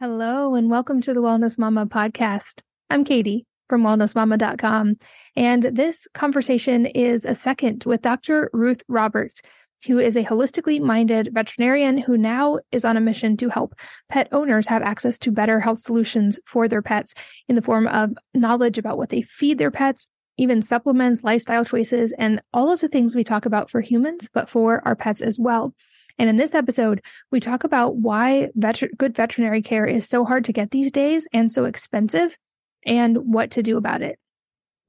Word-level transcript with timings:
Hello, 0.00 0.54
and 0.54 0.70
welcome 0.70 1.00
to 1.00 1.12
the 1.12 1.20
Wellness 1.20 1.58
Mama 1.58 1.84
podcast. 1.84 2.60
I'm 2.88 3.02
Katie 3.04 3.46
from 3.68 3.82
wellnessmama.com. 3.82 4.94
And 5.34 5.62
this 5.64 6.06
conversation 6.14 6.86
is 6.86 7.24
a 7.24 7.34
second 7.34 7.82
with 7.82 8.02
Dr. 8.02 8.48
Ruth 8.52 8.80
Roberts, 8.86 9.42
who 9.88 9.98
is 9.98 10.14
a 10.14 10.22
holistically 10.22 10.80
minded 10.80 11.30
veterinarian 11.32 11.98
who 11.98 12.16
now 12.16 12.60
is 12.70 12.84
on 12.84 12.96
a 12.96 13.00
mission 13.00 13.36
to 13.38 13.48
help 13.48 13.74
pet 14.08 14.28
owners 14.30 14.68
have 14.68 14.82
access 14.82 15.18
to 15.18 15.32
better 15.32 15.58
health 15.58 15.80
solutions 15.80 16.38
for 16.46 16.68
their 16.68 16.80
pets 16.80 17.12
in 17.48 17.56
the 17.56 17.62
form 17.62 17.88
of 17.88 18.12
knowledge 18.34 18.78
about 18.78 18.98
what 18.98 19.08
they 19.08 19.22
feed 19.22 19.58
their 19.58 19.72
pets, 19.72 20.06
even 20.36 20.62
supplements, 20.62 21.24
lifestyle 21.24 21.64
choices, 21.64 22.12
and 22.18 22.40
all 22.54 22.70
of 22.70 22.78
the 22.78 22.88
things 22.88 23.16
we 23.16 23.24
talk 23.24 23.46
about 23.46 23.68
for 23.68 23.80
humans, 23.80 24.28
but 24.32 24.48
for 24.48 24.80
our 24.86 24.94
pets 24.94 25.20
as 25.20 25.40
well. 25.40 25.74
And 26.18 26.28
in 26.28 26.36
this 26.36 26.54
episode, 26.54 27.02
we 27.30 27.40
talk 27.40 27.64
about 27.64 27.96
why 27.96 28.48
vet- 28.54 28.96
good 28.96 29.14
veterinary 29.14 29.62
care 29.62 29.86
is 29.86 30.08
so 30.08 30.24
hard 30.24 30.44
to 30.46 30.52
get 30.52 30.70
these 30.70 30.90
days 30.90 31.26
and 31.32 31.50
so 31.50 31.64
expensive 31.64 32.36
and 32.84 33.16
what 33.18 33.50
to 33.52 33.62
do 33.62 33.76
about 33.76 34.02
it. 34.02 34.18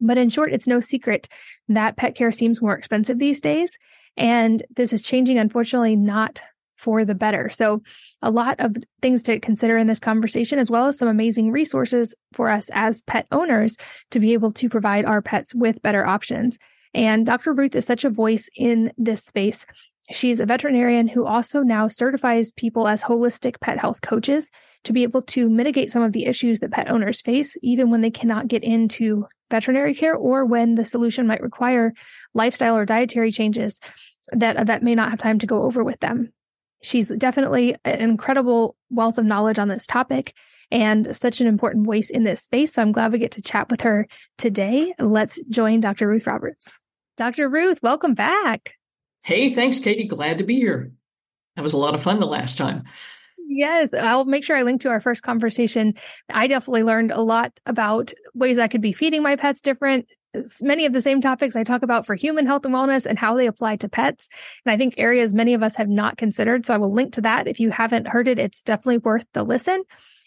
But 0.02 0.18
in 0.18 0.30
short, 0.30 0.54
it's 0.54 0.68
no 0.68 0.80
secret 0.80 1.28
that 1.68 1.98
pet 1.98 2.16
care 2.16 2.32
seems 2.32 2.62
more 2.62 2.76
expensive 2.76 3.20
these 3.20 3.42
days. 3.42 3.78
And 4.18 4.64
this 4.76 4.94
is 4.94 5.04
changing, 5.04 5.38
unfortunately, 5.38 5.96
not 5.96 6.42
for 6.78 7.04
the 7.04 7.16
better. 7.16 7.50
So, 7.50 7.82
a 8.22 8.32
lot 8.32 8.56
of 8.60 8.76
things 9.02 9.22
to 9.24 9.40
consider 9.40 9.78
in 9.78 9.88
this 9.88 10.00
conversation, 10.00 10.60
as 10.60 10.72
well 10.72 10.88
as 10.88 10.98
some 10.98 11.10
amazing 11.10 11.52
resources 11.52 12.16
for 12.32 12.50
us 12.50 12.70
as 12.74 13.02
pet 13.02 13.28
owners 13.32 13.76
to 14.12 14.20
be 14.20 14.34
able 14.34 14.52
to 14.54 14.70
provide 14.70 15.06
our 15.06 15.22
pets 15.22 15.54
with 15.54 15.82
better 15.82 16.06
options. 16.06 16.58
And 16.94 17.26
Dr. 17.26 17.54
Ruth 17.54 17.76
is 17.76 17.86
such 17.86 18.04
a 18.04 18.10
voice 18.10 18.50
in 18.56 18.92
this 18.98 19.24
space. 19.24 19.66
She's 20.12 20.40
a 20.40 20.46
veterinarian 20.46 21.08
who 21.08 21.26
also 21.26 21.62
now 21.62 21.88
certifies 21.88 22.52
people 22.52 22.88
as 22.88 23.04
holistic 23.04 23.60
pet 23.62 23.78
health 23.78 24.02
coaches 24.02 24.50
to 24.86 24.94
be 24.94 25.04
able 25.04 25.22
to 25.24 25.50
mitigate 25.50 25.92
some 25.92 26.02
of 26.02 26.14
the 26.14 26.26
issues 26.26 26.62
that 26.62 26.72
pet 26.72 26.90
owners 26.90 27.22
face, 27.22 27.56
even 27.62 27.92
when 27.92 28.02
they 28.02 28.10
cannot 28.10 28.48
get 28.48 28.64
into 28.64 29.28
veterinary 29.52 29.94
care 29.94 30.16
or 30.16 30.46
when 30.46 30.76
the 30.76 30.86
solution 30.86 31.28
might 31.28 31.42
require 31.42 31.94
lifestyle 32.34 32.76
or 32.76 32.86
dietary 32.86 33.32
changes 33.32 33.80
that 34.32 34.58
a 34.58 34.66
vet 34.66 34.84
may 34.84 34.96
not 34.96 35.10
have 35.10 35.20
time 35.20 35.40
to 35.40 35.48
go 35.48 35.64
over 35.64 35.84
with 35.84 36.00
them. 36.00 36.32
She's 36.82 37.10
definitely 37.10 37.76
an 37.84 38.00
incredible 38.00 38.76
wealth 38.90 39.18
of 39.18 39.26
knowledge 39.26 39.60
on 39.60 39.68
this 39.68 39.86
topic 39.86 40.34
and 40.72 41.16
such 41.16 41.42
an 41.42 41.48
important 41.48 41.86
voice 41.86 42.10
in 42.10 42.24
this 42.24 42.42
space. 42.42 42.74
So 42.74 42.82
I'm 42.82 42.92
glad 42.92 43.12
we 43.12 43.20
get 43.20 43.32
to 43.34 43.42
chat 43.42 43.70
with 43.70 43.82
her 43.82 44.08
today. 44.38 44.94
Let's 44.98 45.40
join 45.50 45.82
Dr. 45.82 46.08
Ruth 46.08 46.26
Roberts. 46.26 46.74
Dr. 47.18 47.50
Ruth, 47.50 47.80
welcome 47.84 48.14
back. 48.14 48.79
Hey, 49.22 49.54
thanks, 49.54 49.80
Katie. 49.80 50.08
Glad 50.08 50.38
to 50.40 50.44
be 50.44 50.56
here. 50.56 50.92
That 51.56 51.62
was 51.62 51.74
a 51.74 51.78
lot 51.78 51.94
of 51.94 52.02
fun 52.02 52.20
the 52.20 52.26
last 52.26 52.58
time. 52.58 52.84
Yes, 53.52 53.94
I'll 53.94 54.26
make 54.26 54.44
sure 54.44 54.56
I 54.56 54.62
link 54.62 54.82
to 54.82 54.90
our 54.90 55.02
first 55.02 55.24
conversation. 55.24 55.96
I 56.30 56.48
definitely 56.48 56.84
learned 56.84 57.12
a 57.12 57.22
lot 57.22 57.60
about 57.66 58.14
ways 58.36 58.60
I 58.60 58.68
could 58.68 58.82
be 58.82 58.94
feeding 58.94 59.24
my 59.24 59.36
pets 59.36 59.60
different. 59.60 60.08
Many 60.62 60.86
of 60.86 60.94
the 60.94 61.02
same 61.02 61.20
topics 61.20 61.56
I 61.56 61.64
talk 61.64 61.82
about 61.82 62.06
for 62.06 62.14
human 62.14 62.46
health 62.46 62.64
and 62.64 62.74
wellness 62.74 63.08
and 63.08 63.18
how 63.18 63.36
they 63.36 63.48
apply 63.48 63.78
to 63.78 63.90
pets. 63.90 64.28
And 64.66 64.72
I 64.72 64.78
think 64.78 64.94
areas 64.98 65.34
many 65.34 65.56
of 65.56 65.64
us 65.64 65.76
have 65.76 65.90
not 65.90 66.18
considered. 66.18 66.68
So 66.68 66.76
I 66.76 66.78
will 66.78 66.92
link 66.92 67.14
to 67.14 67.22
that. 67.22 67.48
If 67.48 67.60
you 67.60 67.72
haven't 67.72 68.08
heard 68.08 68.28
it, 68.28 68.38
it's 68.38 68.62
definitely 68.62 69.00
worth 69.00 69.26
the 69.34 69.44
listen. 69.44 69.84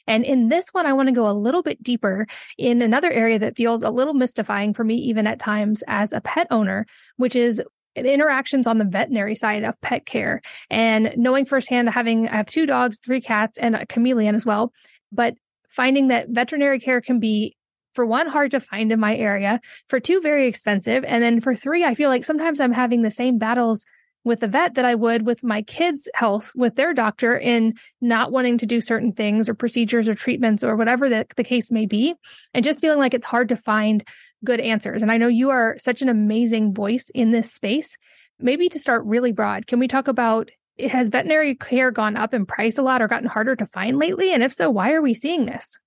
And 0.08 0.24
in 0.24 0.48
this 0.48 0.70
one, 0.72 0.86
I 0.86 0.92
want 0.92 1.08
to 1.08 1.14
go 1.14 1.28
a 1.28 1.32
little 1.32 1.62
bit 1.62 1.80
deeper 1.80 2.26
in 2.58 2.82
another 2.82 3.12
area 3.12 3.38
that 3.38 3.56
feels 3.56 3.84
a 3.84 3.90
little 3.90 4.14
mystifying 4.14 4.74
for 4.74 4.82
me, 4.82 4.96
even 4.96 5.28
at 5.28 5.38
times 5.38 5.84
as 5.86 6.12
a 6.12 6.20
pet 6.20 6.48
owner, 6.50 6.86
which 7.18 7.36
is 7.36 7.62
interactions 7.96 8.66
on 8.66 8.78
the 8.78 8.84
veterinary 8.84 9.34
side 9.34 9.64
of 9.64 9.80
pet 9.80 10.06
care 10.06 10.40
and 10.70 11.12
knowing 11.16 11.46
firsthand 11.46 11.90
having 11.90 12.28
I 12.28 12.36
have 12.36 12.46
two 12.46 12.66
dogs, 12.66 12.98
three 12.98 13.20
cats, 13.20 13.58
and 13.58 13.74
a 13.76 13.86
chameleon 13.86 14.34
as 14.34 14.46
well. 14.46 14.72
But 15.10 15.34
finding 15.68 16.08
that 16.08 16.28
veterinary 16.28 16.80
care 16.80 17.00
can 17.00 17.20
be 17.20 17.56
for 17.94 18.06
one 18.06 18.26
hard 18.26 18.50
to 18.52 18.60
find 18.60 18.90
in 18.90 18.98
my 18.98 19.16
area, 19.16 19.60
for 19.88 20.00
two 20.00 20.20
very 20.20 20.46
expensive, 20.46 21.04
and 21.04 21.22
then 21.22 21.40
for 21.40 21.54
three, 21.54 21.84
I 21.84 21.94
feel 21.94 22.08
like 22.08 22.24
sometimes 22.24 22.60
I'm 22.60 22.72
having 22.72 23.02
the 23.02 23.10
same 23.10 23.38
battles 23.38 23.84
with 24.25 24.41
the 24.41 24.49
vet 24.49 24.75
that 24.75 24.84
I 24.84 24.94
would 24.94 25.27
with 25.27 25.43
my 25.43 25.62
kids' 25.62 26.09
health 26.15 26.53
with 26.55 26.77
their 26.77 26.94
doctor 26.94 27.37
in 27.37 27.75
not 28.00 28.31
wanting 28.31 28.59
to 28.59 28.66
do 28.66 28.81
certain 28.81 29.12
things 29.12 29.49
or 29.49 29.55
procedures 29.55 30.09
or 30.09 30.15
treatments 30.15 30.62
or 30.62 30.77
whatever 30.77 31.09
the, 31.09 31.27
the 31.37 31.44
case 31.44 31.71
may 31.71 31.87
be. 31.87 32.15
And 32.55 32.65
just 32.65 32.81
feeling 32.81 32.99
like 32.99 33.15
it's 33.15 33.27
hard 33.27 33.49
to 33.49 33.56
find 33.56 34.05
good 34.44 34.61
answers. 34.61 35.03
And 35.03 35.11
I 35.11 35.16
know 35.16 35.28
you 35.28 35.50
are 35.50 35.77
such 35.78 36.03
an 36.03 36.09
amazing 36.09 36.75
voice 36.75 37.11
in 37.15 37.31
this 37.32 37.53
space. 37.53 37.97
Maybe 38.38 38.69
to 38.69 38.78
start 38.78 39.05
really 39.05 39.32
broad, 39.32 39.66
can 39.66 39.78
we 39.78 39.88
talk 39.88 40.09
about 40.09 40.50
has 40.78 41.11
veterinary 41.11 41.55
care 41.55 41.91
gone 41.91 42.16
up 42.16 42.32
in 42.32 42.47
price 42.47 42.78
a 42.78 42.82
lot 42.82 43.03
or 43.03 43.09
gotten 43.09 43.28
harder 43.28 43.55
to 43.56 43.66
find 43.66 43.99
lately? 43.99 44.32
And 44.32 44.43
if 44.43 44.53
so, 44.53 44.71
why 44.71 44.93
are 44.93 45.03
we 45.03 45.15
seeing 45.15 45.47
this? 45.47 45.78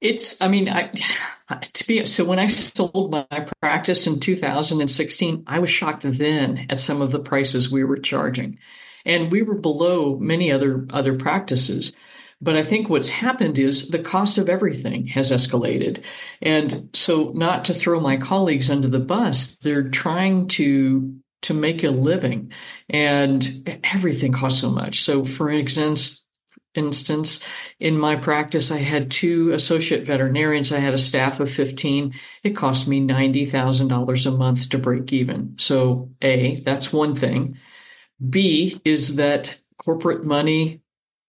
It's, 0.00 0.40
I 0.40 0.48
mean, 0.48 0.68
I, 0.68 0.90
to 1.72 1.86
be, 1.86 2.04
so 2.06 2.24
when 2.24 2.38
I 2.38 2.46
sold 2.46 3.12
my 3.12 3.46
practice 3.60 4.06
in 4.06 4.20
2016, 4.20 5.44
I 5.46 5.58
was 5.58 5.70
shocked 5.70 6.02
then 6.02 6.66
at 6.70 6.80
some 6.80 7.02
of 7.02 7.12
the 7.12 7.20
prices 7.20 7.70
we 7.70 7.84
were 7.84 7.98
charging. 7.98 8.58
And 9.04 9.30
we 9.30 9.42
were 9.42 9.54
below 9.54 10.18
many 10.18 10.50
other, 10.50 10.86
other 10.90 11.14
practices. 11.14 11.92
But 12.40 12.56
I 12.56 12.62
think 12.62 12.88
what's 12.88 13.08
happened 13.08 13.58
is 13.58 13.88
the 13.88 13.98
cost 13.98 14.36
of 14.36 14.48
everything 14.48 15.06
has 15.08 15.30
escalated. 15.30 16.02
And 16.42 16.90
so 16.92 17.32
not 17.34 17.64
to 17.66 17.74
throw 17.74 18.00
my 18.00 18.16
colleagues 18.18 18.70
under 18.70 18.88
the 18.88 18.98
bus, 18.98 19.56
they're 19.56 19.88
trying 19.88 20.48
to 20.48 21.16
to 21.42 21.54
make 21.54 21.84
a 21.84 21.90
living 21.90 22.50
and 22.90 23.80
everything 23.84 24.32
costs 24.32 24.60
so 24.60 24.68
much. 24.68 25.02
So 25.02 25.22
for 25.22 25.48
instance, 25.48 26.25
instance, 26.76 27.40
in 27.80 27.98
my 27.98 28.16
practice, 28.16 28.70
I 28.70 28.78
had 28.78 29.10
two 29.10 29.52
associate 29.52 30.06
veterinarians. 30.06 30.72
I 30.72 30.78
had 30.78 30.94
a 30.94 30.98
staff 30.98 31.40
of 31.40 31.50
15. 31.50 32.14
It 32.42 32.56
cost 32.56 32.88
me 32.88 33.00
$90,000 33.00 34.26
a 34.26 34.30
month 34.30 34.68
to 34.70 34.78
break 34.78 35.12
even. 35.12 35.56
So, 35.58 36.10
A, 36.22 36.56
that's 36.56 36.92
one 36.92 37.14
thing. 37.14 37.58
B 38.28 38.80
is 38.84 39.16
that 39.16 39.58
corporate 39.84 40.24
money 40.24 40.82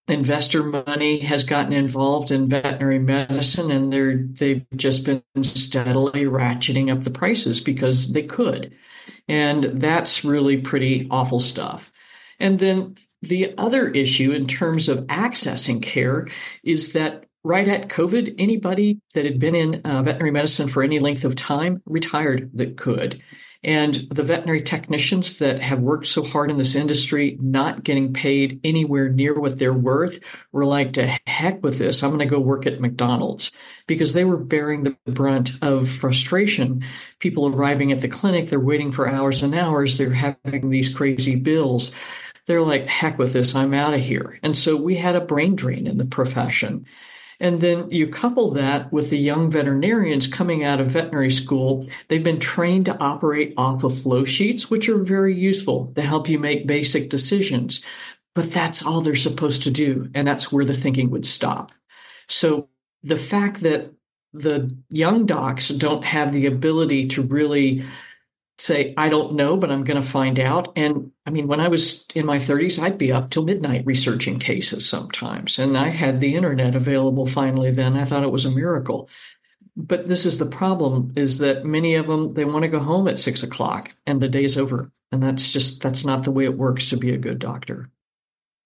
investor 0.08 0.62
money 0.62 1.20
has 1.20 1.44
gotten 1.44 1.72
involved 1.72 2.30
in 2.30 2.48
veterinary 2.48 2.98
medicine 2.98 3.70
and 3.70 3.92
they're 3.92 4.16
they've 4.16 4.64
just 4.74 5.04
been 5.04 5.22
steadily 5.42 6.24
ratcheting 6.24 6.90
up 6.90 7.02
the 7.04 7.10
prices 7.10 7.60
because 7.60 8.12
they 8.12 8.22
could 8.22 8.74
and 9.28 9.64
that's 9.64 10.24
really 10.24 10.56
pretty 10.56 11.06
awful 11.10 11.38
stuff 11.38 11.92
and 12.40 12.58
then 12.58 12.94
the 13.22 13.54
other 13.58 13.88
issue 13.88 14.32
in 14.32 14.46
terms 14.46 14.88
of 14.88 14.98
accessing 15.06 15.82
care 15.82 16.28
is 16.62 16.92
that 16.92 17.24
right 17.44 17.68
at 17.68 17.88
covid 17.88 18.34
anybody 18.38 19.00
that 19.14 19.24
had 19.24 19.38
been 19.38 19.54
in 19.54 19.80
uh, 19.84 20.02
veterinary 20.02 20.30
medicine 20.30 20.68
for 20.68 20.82
any 20.82 20.98
length 20.98 21.24
of 21.24 21.34
time 21.34 21.82
retired 21.86 22.50
that 22.54 22.76
could 22.76 23.22
and 23.64 24.06
the 24.12 24.22
veterinary 24.22 24.60
technicians 24.60 25.38
that 25.38 25.58
have 25.58 25.80
worked 25.80 26.06
so 26.06 26.22
hard 26.22 26.50
in 26.50 26.58
this 26.58 26.76
industry, 26.76 27.36
not 27.40 27.82
getting 27.82 28.12
paid 28.12 28.60
anywhere 28.62 29.08
near 29.08 29.38
what 29.38 29.58
they're 29.58 29.72
worth, 29.72 30.20
were 30.52 30.64
like, 30.64 30.92
to 30.92 31.18
heck 31.26 31.60
with 31.62 31.78
this. 31.78 32.02
I'm 32.02 32.10
going 32.10 32.20
to 32.20 32.26
go 32.26 32.38
work 32.38 32.66
at 32.66 32.80
McDonald's 32.80 33.50
because 33.88 34.12
they 34.12 34.24
were 34.24 34.36
bearing 34.36 34.84
the 34.84 34.96
brunt 35.06 35.52
of 35.60 35.88
frustration. 35.88 36.84
People 37.18 37.48
arriving 37.48 37.90
at 37.90 38.00
the 38.00 38.08
clinic, 38.08 38.48
they're 38.48 38.60
waiting 38.60 38.92
for 38.92 39.10
hours 39.10 39.42
and 39.42 39.54
hours, 39.56 39.98
they're 39.98 40.12
having 40.12 40.70
these 40.70 40.94
crazy 40.94 41.34
bills. 41.34 41.90
They're 42.48 42.62
like, 42.62 42.86
heck 42.86 43.18
with 43.18 43.32
this, 43.32 43.54
I'm 43.54 43.74
out 43.74 43.94
of 43.94 44.00
here. 44.00 44.40
And 44.42 44.56
so 44.56 44.74
we 44.74 44.96
had 44.96 45.14
a 45.14 45.20
brain 45.20 45.54
drain 45.54 45.86
in 45.86 45.98
the 45.98 46.06
profession. 46.06 46.86
And 47.40 47.60
then 47.60 47.90
you 47.90 48.08
couple 48.08 48.52
that 48.52 48.92
with 48.92 49.10
the 49.10 49.18
young 49.18 49.50
veterinarians 49.50 50.26
coming 50.26 50.64
out 50.64 50.80
of 50.80 50.88
veterinary 50.88 51.30
school. 51.30 51.86
They've 52.08 52.24
been 52.24 52.40
trained 52.40 52.86
to 52.86 52.98
operate 52.98 53.54
off 53.56 53.84
of 53.84 53.96
flow 53.96 54.24
sheets, 54.24 54.68
which 54.68 54.88
are 54.88 54.98
very 54.98 55.36
useful 55.36 55.92
to 55.94 56.02
help 56.02 56.28
you 56.28 56.38
make 56.38 56.66
basic 56.66 57.10
decisions. 57.10 57.84
But 58.34 58.50
that's 58.50 58.84
all 58.84 59.02
they're 59.02 59.14
supposed 59.14 59.64
to 59.64 59.70
do. 59.70 60.10
And 60.14 60.26
that's 60.26 60.50
where 60.50 60.64
the 60.64 60.74
thinking 60.74 61.10
would 61.10 61.26
stop. 61.26 61.70
So 62.28 62.68
the 63.02 63.16
fact 63.16 63.60
that 63.60 63.92
the 64.32 64.76
young 64.88 65.26
docs 65.26 65.68
don't 65.68 66.04
have 66.04 66.32
the 66.32 66.46
ability 66.46 67.08
to 67.08 67.22
really 67.22 67.84
say, 68.58 68.92
I 68.96 69.08
don't 69.08 69.34
know, 69.34 69.56
but 69.56 69.70
I'm 69.70 69.84
going 69.84 70.00
to 70.00 70.08
find 70.08 70.38
out. 70.40 70.72
And 70.76 71.12
I 71.24 71.30
mean, 71.30 71.46
when 71.46 71.60
I 71.60 71.68
was 71.68 72.04
in 72.14 72.26
my 72.26 72.38
30s, 72.38 72.82
I'd 72.82 72.98
be 72.98 73.12
up 73.12 73.30
till 73.30 73.44
midnight 73.44 73.86
researching 73.86 74.38
cases 74.38 74.88
sometimes. 74.88 75.58
And 75.58 75.78
I 75.78 75.88
had 75.88 76.20
the 76.20 76.34
internet 76.34 76.74
available 76.74 77.24
finally 77.24 77.70
then. 77.70 77.96
I 77.96 78.04
thought 78.04 78.24
it 78.24 78.32
was 78.32 78.44
a 78.44 78.50
miracle. 78.50 79.08
But 79.76 80.08
this 80.08 80.26
is 80.26 80.38
the 80.38 80.46
problem 80.46 81.12
is 81.14 81.38
that 81.38 81.64
many 81.64 81.94
of 81.94 82.08
them, 82.08 82.34
they 82.34 82.44
want 82.44 82.64
to 82.64 82.68
go 82.68 82.80
home 82.80 83.06
at 83.06 83.20
six 83.20 83.44
o'clock 83.44 83.92
and 84.06 84.20
the 84.20 84.28
day's 84.28 84.58
over. 84.58 84.90
And 85.12 85.22
that's 85.22 85.52
just, 85.52 85.80
that's 85.80 86.04
not 86.04 86.24
the 86.24 86.32
way 86.32 86.44
it 86.44 86.58
works 86.58 86.90
to 86.90 86.96
be 86.96 87.12
a 87.12 87.18
good 87.18 87.38
doctor. 87.38 87.86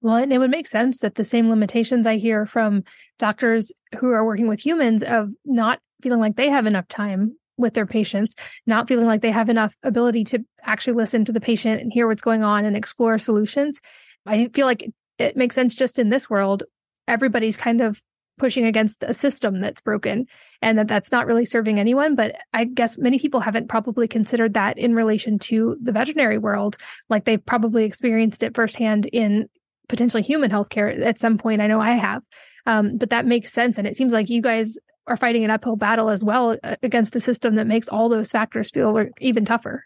Well, 0.01 0.17
and 0.17 0.33
it 0.33 0.39
would 0.39 0.51
make 0.51 0.67
sense 0.67 1.01
that 1.01 1.15
the 1.15 1.23
same 1.23 1.51
limitations 1.51 2.07
I 2.07 2.17
hear 2.17 2.47
from 2.47 2.85
doctors 3.19 3.73
who 4.01 4.11
are 4.11 4.25
working 4.25 4.49
with 4.49 4.65
humans 4.65 5.03
of 5.03 5.33
not 5.45 5.81
feeling 6.03 6.19
like 6.19 6.35
they 6.35 6.49
have 6.49 6.67
enough 6.67 6.89
time 6.89 7.37
with 7.57 7.75
their 7.75 7.87
patients, 7.87 8.35
not 8.67 8.89
feeling 8.89 9.07
like 9.07 9.21
they 9.21 9.31
have 9.31 9.49
enough 9.49 9.75
ability 9.83 10.25
to 10.25 10.45
actually 10.63 10.95
listen 10.95 11.25
to 11.25 11.33
the 11.33 11.41
patient 11.41 11.81
and 11.81 11.93
hear 11.93 12.07
what's 12.07 12.23
going 12.23 12.43
on 12.43 12.65
and 12.65 12.77
explore 12.77 13.19
solutions. 13.19 13.81
I 14.27 14.49
feel 14.55 14.67
like 14.67 14.91
it 15.19 15.37
makes 15.37 15.55
sense 15.55 15.75
just 15.75 15.99
in 15.99 16.09
this 16.09 16.31
world. 16.31 16.65
Everybody's 17.07 17.57
kind 17.57 17.81
of 17.81 18.01
pushing 18.39 18.65
against 18.65 19.05
a 19.05 19.15
system 19.15 19.61
that's 19.61 19.81
broken 19.81 20.27
and 20.63 20.79
that 20.79 20.89
that's 20.89 21.13
not 21.13 21.27
really 21.27 21.45
serving 21.45 21.79
anyone. 21.79 22.15
But 22.15 22.37
I 22.53 22.65
guess 22.65 22.99
many 22.99 23.19
people 23.19 23.41
haven't 23.41 23.69
probably 23.69 24.09
considered 24.09 24.55
that 24.55 24.79
in 24.79 24.95
relation 24.95 25.39
to 25.41 25.77
the 25.81 25.93
veterinary 25.93 26.39
world. 26.39 26.77
Like 27.09 27.25
they've 27.25 27.45
probably 27.45 27.85
experienced 27.85 28.43
it 28.43 28.57
firsthand 28.57 29.07
in 29.07 29.49
potentially 29.89 30.23
human 30.23 30.51
healthcare 30.51 31.01
at 31.05 31.19
some 31.19 31.39
point. 31.39 31.61
I 31.61 31.67
know 31.67 31.81
I 31.81 31.93
have. 31.93 32.23
Um, 32.67 32.97
but 32.97 33.11
that 33.11 33.27
makes 33.27 33.53
sense. 33.53 33.79
And 33.79 33.87
it 33.87 33.97
seems 33.97 34.13
like 34.13 34.31
you 34.31 34.41
guys 34.41 34.79
are 35.07 35.17
fighting 35.17 35.45
an 35.45 35.51
uphill 35.51 35.77
battle 35.77 36.09
as 36.09 36.23
well 36.23 36.57
uh, 36.63 36.77
against 36.83 37.13
the 37.13 37.21
system 37.21 37.57
that 37.57 37.67
makes 37.67 37.89
all 37.89 38.09
those 38.09 38.31
factors 38.31 38.71
feel 38.71 39.07
even 39.21 39.45
tougher. 39.45 39.85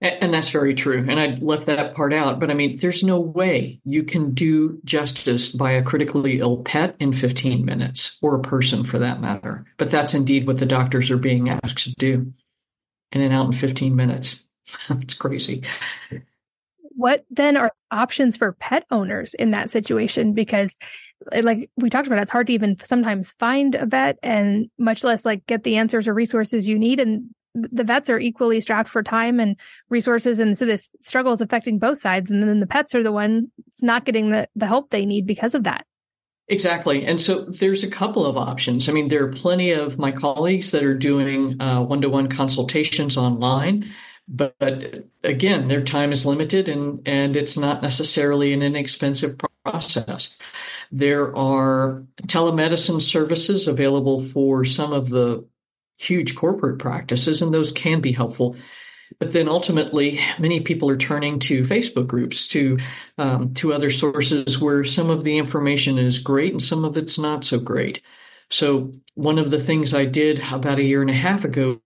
And 0.00 0.32
that's 0.32 0.50
very 0.50 0.74
true. 0.74 1.04
And 1.08 1.18
I 1.18 1.36
left 1.40 1.66
that 1.66 1.94
part 1.96 2.12
out. 2.14 2.38
But 2.38 2.52
I 2.52 2.54
mean, 2.54 2.76
there's 2.76 3.02
no 3.02 3.18
way 3.18 3.80
you 3.84 4.04
can 4.04 4.32
do 4.32 4.80
justice 4.84 5.50
by 5.50 5.72
a 5.72 5.82
critically 5.82 6.38
ill 6.38 6.58
pet 6.58 6.94
in 7.00 7.12
15 7.12 7.64
minutes, 7.64 8.16
or 8.22 8.36
a 8.36 8.40
person 8.40 8.84
for 8.84 9.00
that 9.00 9.20
matter. 9.20 9.66
But 9.76 9.90
that's 9.90 10.14
indeed 10.14 10.46
what 10.46 10.58
the 10.58 10.66
doctors 10.66 11.10
are 11.10 11.16
being 11.16 11.48
asked 11.48 11.82
to 11.84 11.94
do. 11.94 12.32
In 13.10 13.22
and 13.22 13.32
out 13.32 13.46
in 13.46 13.52
15 13.52 13.96
minutes. 13.96 14.44
it's 14.90 15.14
crazy. 15.14 15.64
What 16.98 17.24
then 17.30 17.56
are 17.56 17.70
options 17.92 18.36
for 18.36 18.54
pet 18.54 18.84
owners 18.90 19.32
in 19.34 19.52
that 19.52 19.70
situation? 19.70 20.32
Because, 20.32 20.76
eh, 21.30 21.42
like 21.44 21.70
we 21.76 21.90
talked 21.90 22.08
about, 22.08 22.18
it's 22.18 22.32
hard 22.32 22.48
to 22.48 22.52
even 22.52 22.76
sometimes 22.82 23.36
find 23.38 23.76
a 23.76 23.86
vet 23.86 24.18
and 24.20 24.68
much 24.80 25.04
less 25.04 25.24
like 25.24 25.46
get 25.46 25.62
the 25.62 25.76
answers 25.76 26.08
or 26.08 26.12
resources 26.12 26.66
you 26.66 26.76
need. 26.76 26.98
And 26.98 27.30
the 27.54 27.84
vets 27.84 28.10
are 28.10 28.18
equally 28.18 28.60
strapped 28.60 28.88
for 28.88 29.04
time 29.04 29.38
and 29.38 29.54
resources 29.90 30.40
and 30.40 30.58
so 30.58 30.66
this 30.66 30.90
struggle 31.00 31.32
is 31.32 31.40
affecting 31.40 31.78
both 31.78 32.00
sides 32.00 32.30
and 32.30 32.42
then 32.42 32.60
the 32.60 32.66
pets 32.66 32.94
are 32.94 33.02
the 33.02 33.10
ones 33.10 33.46
not 33.80 34.04
getting 34.04 34.30
the, 34.30 34.48
the 34.54 34.66
help 34.66 34.90
they 34.90 35.04
need 35.06 35.26
because 35.26 35.54
of 35.56 35.64
that 35.64 35.84
Exactly. 36.50 37.04
And 37.04 37.20
so 37.20 37.44
there's 37.44 37.84
a 37.84 37.90
couple 37.90 38.24
of 38.24 38.38
options. 38.38 38.88
I 38.88 38.92
mean, 38.92 39.08
there 39.08 39.22
are 39.22 39.30
plenty 39.30 39.72
of 39.72 39.98
my 39.98 40.10
colleagues 40.10 40.70
that 40.70 40.82
are 40.82 40.94
doing 40.94 41.58
one 41.58 42.00
to 42.00 42.08
one 42.08 42.28
consultations 42.28 43.18
online, 43.18 43.84
but, 44.28 44.54
but, 44.58 45.04
again, 45.24 45.68
their 45.68 45.82
time 45.82 46.12
is 46.12 46.26
limited 46.26 46.68
and, 46.68 47.00
and 47.06 47.34
it's 47.36 47.56
not 47.56 47.82
necessarily 47.82 48.52
an 48.52 48.62
inexpensive 48.62 49.36
process. 49.64 50.38
There 50.92 51.34
are 51.36 52.04
telemedicine 52.26 53.00
services 53.00 53.68
available 53.68 54.22
for 54.22 54.64
some 54.64 54.92
of 54.92 55.08
the 55.08 55.46
huge 55.96 56.34
corporate 56.34 56.78
practices, 56.78 57.42
and 57.42 57.52
those 57.52 57.72
can 57.72 58.00
be 58.00 58.12
helpful. 58.12 58.56
But 59.18 59.32
then 59.32 59.48
ultimately, 59.48 60.20
many 60.38 60.60
people 60.60 60.90
are 60.90 60.96
turning 60.96 61.38
to 61.40 61.62
Facebook 61.62 62.06
groups, 62.06 62.46
to 62.48 62.78
um, 63.16 63.54
to 63.54 63.72
other 63.72 63.90
sources 63.90 64.60
where 64.60 64.84
some 64.84 65.10
of 65.10 65.24
the 65.24 65.38
information 65.38 65.98
is 65.98 66.18
great 66.18 66.52
and 66.52 66.62
some 66.62 66.84
of 66.84 66.96
it's 66.96 67.18
not 67.18 67.42
so 67.44 67.58
great. 67.58 68.02
So 68.50 68.92
one 69.14 69.38
of 69.38 69.50
the 69.50 69.58
things 69.58 69.92
I 69.92 70.04
did 70.04 70.40
about 70.52 70.78
a 70.78 70.84
year 70.84 71.00
and 71.00 71.10
a 71.10 71.14
half 71.14 71.44
ago 71.44 71.80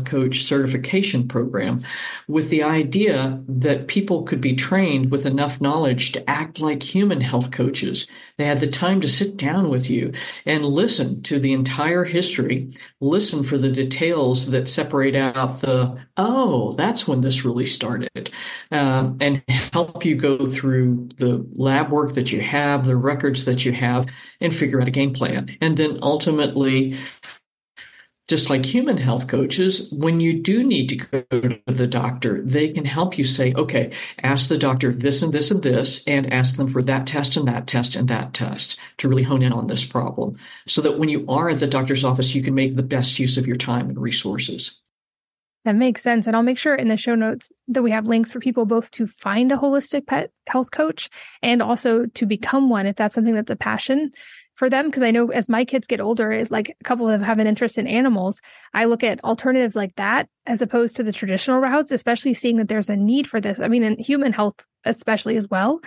coach 0.00 0.42
certification 0.42 1.28
program 1.28 1.84
with 2.26 2.48
the 2.48 2.62
idea 2.62 3.42
that 3.46 3.88
people 3.88 4.22
could 4.22 4.40
be 4.40 4.56
trained 4.56 5.10
with 5.10 5.26
enough 5.26 5.60
knowledge 5.60 6.12
to 6.12 6.30
act 6.30 6.60
like 6.60 6.82
human 6.82 7.20
health 7.20 7.50
coaches. 7.50 8.06
They 8.38 8.46
had 8.46 8.60
the 8.60 8.66
time 8.66 9.02
to 9.02 9.08
sit 9.08 9.36
down 9.36 9.68
with 9.68 9.90
you 9.90 10.12
and 10.46 10.64
listen 10.64 11.22
to 11.24 11.38
the 11.38 11.52
entire 11.52 12.04
history, 12.04 12.72
listen 13.00 13.44
for 13.44 13.58
the 13.58 13.70
details 13.70 14.50
that 14.50 14.68
separate 14.68 15.14
out 15.14 15.60
the, 15.60 15.98
oh, 16.16 16.72
that's 16.72 17.06
when 17.06 17.20
this 17.20 17.44
really 17.44 17.66
started, 17.66 18.30
um, 18.70 19.18
and 19.20 19.42
help 19.48 20.04
you 20.06 20.16
go 20.16 20.48
through 20.48 21.10
the 21.16 21.46
lab 21.54 21.90
work 21.90 22.14
that 22.14 22.32
you 22.32 22.40
have, 22.40 22.86
the 22.86 22.96
records 22.96 23.44
that 23.44 23.64
you 23.64 23.72
have, 23.72 24.08
and 24.40 24.54
figure 24.54 24.80
out 24.80 24.88
a 24.88 24.92
game 24.92 25.12
plan. 25.12 25.54
And 25.60 25.76
then 25.76 25.98
ultimately, 26.02 26.96
just 28.28 28.48
like 28.48 28.64
human 28.64 28.96
health 28.96 29.26
coaches, 29.26 29.90
when 29.92 30.20
you 30.20 30.40
do 30.40 30.62
need 30.62 30.88
to 30.88 30.96
go 30.96 31.20
to 31.40 31.60
the 31.66 31.86
doctor, 31.86 32.40
they 32.42 32.68
can 32.68 32.84
help 32.84 33.18
you 33.18 33.24
say, 33.24 33.52
okay, 33.54 33.92
ask 34.22 34.48
the 34.48 34.58
doctor 34.58 34.92
this 34.92 35.22
and 35.22 35.32
this 35.32 35.50
and 35.50 35.62
this, 35.62 36.06
and 36.06 36.32
ask 36.32 36.56
them 36.56 36.68
for 36.68 36.82
that 36.82 37.06
test 37.06 37.36
and 37.36 37.48
that 37.48 37.66
test 37.66 37.96
and 37.96 38.08
that 38.08 38.32
test 38.32 38.78
to 38.98 39.08
really 39.08 39.22
hone 39.24 39.42
in 39.42 39.52
on 39.52 39.66
this 39.66 39.84
problem. 39.84 40.36
So 40.66 40.80
that 40.82 40.98
when 40.98 41.08
you 41.08 41.26
are 41.28 41.50
at 41.50 41.58
the 41.58 41.66
doctor's 41.66 42.04
office, 42.04 42.34
you 42.34 42.42
can 42.42 42.54
make 42.54 42.76
the 42.76 42.82
best 42.82 43.18
use 43.18 43.36
of 43.36 43.46
your 43.46 43.56
time 43.56 43.88
and 43.88 43.98
resources. 43.98 44.80
That 45.64 45.76
makes 45.76 46.02
sense. 46.02 46.26
And 46.26 46.34
I'll 46.34 46.42
make 46.42 46.58
sure 46.58 46.74
in 46.74 46.88
the 46.88 46.96
show 46.96 47.14
notes 47.14 47.52
that 47.68 47.82
we 47.82 47.92
have 47.92 48.08
links 48.08 48.32
for 48.32 48.40
people 48.40 48.66
both 48.66 48.90
to 48.92 49.06
find 49.06 49.52
a 49.52 49.56
holistic 49.56 50.06
pet 50.06 50.32
health 50.48 50.72
coach 50.72 51.08
and 51.40 51.62
also 51.62 52.06
to 52.06 52.26
become 52.26 52.68
one 52.68 52.86
if 52.86 52.96
that's 52.96 53.14
something 53.14 53.34
that's 53.34 53.50
a 53.50 53.56
passion 53.56 54.10
for 54.62 54.70
them 54.70 54.86
because 54.86 55.02
I 55.02 55.10
know 55.10 55.26
as 55.32 55.48
my 55.48 55.64
kids 55.64 55.88
get 55.88 56.00
older, 56.00 56.30
it's 56.30 56.52
like 56.52 56.76
a 56.80 56.84
couple 56.84 57.04
of 57.06 57.10
them 57.10 57.22
have 57.22 57.40
an 57.40 57.48
interest 57.48 57.78
in 57.78 57.88
animals. 57.88 58.40
I 58.72 58.84
look 58.84 59.02
at 59.02 59.18
alternatives 59.24 59.74
like 59.74 59.96
that 59.96 60.28
as 60.46 60.62
opposed 60.62 60.94
to 60.94 61.02
the 61.02 61.10
traditional 61.10 61.58
routes, 61.60 61.90
especially 61.90 62.32
seeing 62.32 62.58
that 62.58 62.68
there's 62.68 62.88
a 62.88 62.94
need 62.94 63.26
for 63.26 63.40
this. 63.40 63.58
I 63.58 63.66
mean, 63.66 63.82
in 63.82 63.98
human 63.98 64.32
health, 64.32 64.64
especially 64.84 65.36
as 65.36 65.48
well. 65.48 65.80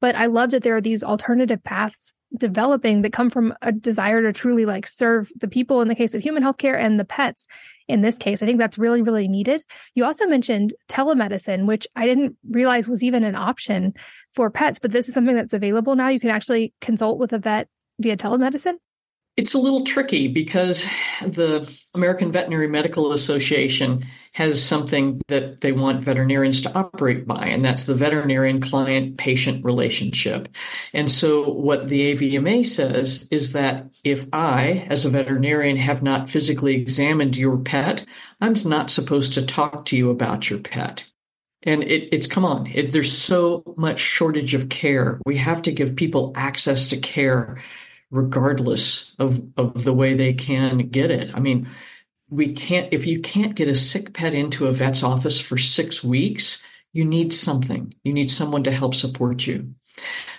But 0.00 0.14
I 0.14 0.26
love 0.26 0.50
that 0.52 0.62
there 0.62 0.74
are 0.74 0.80
these 0.80 1.04
alternative 1.04 1.62
paths 1.62 2.14
developing 2.34 3.02
that 3.02 3.12
come 3.12 3.28
from 3.28 3.52
a 3.60 3.70
desire 3.70 4.22
to 4.22 4.32
truly 4.32 4.64
like 4.64 4.86
serve 4.86 5.30
the 5.38 5.46
people 5.46 5.82
in 5.82 5.88
the 5.88 5.94
case 5.94 6.14
of 6.14 6.22
human 6.22 6.42
healthcare 6.42 6.78
and 6.78 6.98
the 6.98 7.04
pets 7.04 7.46
in 7.86 8.00
this 8.00 8.16
case. 8.16 8.42
I 8.42 8.46
think 8.46 8.58
that's 8.58 8.78
really, 8.78 9.02
really 9.02 9.28
needed. 9.28 9.62
You 9.94 10.06
also 10.06 10.24
mentioned 10.26 10.72
telemedicine, 10.88 11.66
which 11.66 11.86
I 11.96 12.06
didn't 12.06 12.38
realize 12.48 12.88
was 12.88 13.04
even 13.04 13.24
an 13.24 13.34
option 13.34 13.92
for 14.34 14.48
pets, 14.48 14.78
but 14.78 14.90
this 14.90 15.06
is 15.06 15.12
something 15.12 15.36
that's 15.36 15.52
available 15.52 15.96
now. 15.96 16.08
You 16.08 16.18
can 16.18 16.30
actually 16.30 16.72
consult 16.80 17.18
with 17.18 17.34
a 17.34 17.38
vet 17.38 17.68
via 18.02 18.16
telemedicine? 18.16 18.74
It's 19.38 19.54
a 19.54 19.58
little 19.58 19.84
tricky 19.84 20.28
because 20.28 20.86
the 21.22 21.66
American 21.94 22.32
Veterinary 22.32 22.68
Medical 22.68 23.12
Association 23.12 24.04
has 24.32 24.62
something 24.62 25.22
that 25.28 25.62
they 25.62 25.72
want 25.72 26.04
veterinarians 26.04 26.60
to 26.62 26.74
operate 26.74 27.26
by, 27.26 27.46
and 27.46 27.64
that's 27.64 27.84
the 27.84 27.94
veterinarian 27.94 28.60
client 28.60 29.16
patient 29.16 29.64
relationship. 29.64 30.48
And 30.92 31.10
so, 31.10 31.48
what 31.48 31.88
the 31.88 32.14
AVMA 32.14 32.66
says 32.66 33.26
is 33.30 33.52
that 33.52 33.88
if 34.04 34.26
I, 34.34 34.86
as 34.90 35.06
a 35.06 35.10
veterinarian, 35.10 35.76
have 35.76 36.02
not 36.02 36.28
physically 36.28 36.74
examined 36.74 37.36
your 37.36 37.56
pet, 37.56 38.04
I'm 38.42 38.54
not 38.66 38.90
supposed 38.90 39.32
to 39.34 39.46
talk 39.46 39.86
to 39.86 39.96
you 39.96 40.10
about 40.10 40.50
your 40.50 40.58
pet. 40.58 41.06
And 41.62 41.82
it, 41.84 42.08
it's 42.12 42.26
come 42.26 42.44
on, 42.44 42.66
it, 42.66 42.92
there's 42.92 43.12
so 43.16 43.62
much 43.76 44.00
shortage 44.00 44.52
of 44.52 44.68
care. 44.68 45.20
We 45.24 45.36
have 45.38 45.62
to 45.62 45.72
give 45.72 45.96
people 45.96 46.32
access 46.34 46.88
to 46.88 46.96
care 46.96 47.62
regardless 48.12 49.16
of, 49.18 49.42
of 49.56 49.84
the 49.84 49.92
way 49.92 50.14
they 50.14 50.34
can 50.34 50.78
get 50.90 51.10
it. 51.10 51.30
I 51.34 51.40
mean, 51.40 51.66
we 52.28 52.52
can't, 52.52 52.92
if 52.92 53.06
you 53.06 53.20
can't 53.20 53.54
get 53.54 53.68
a 53.68 53.74
sick 53.74 54.12
pet 54.12 54.34
into 54.34 54.66
a 54.66 54.72
vet's 54.72 55.02
office 55.02 55.40
for 55.40 55.58
six 55.58 56.04
weeks, 56.04 56.62
you 56.92 57.04
need 57.06 57.32
something. 57.32 57.92
You 58.04 58.12
need 58.12 58.30
someone 58.30 58.62
to 58.64 58.70
help 58.70 58.94
support 58.94 59.46
you. 59.46 59.74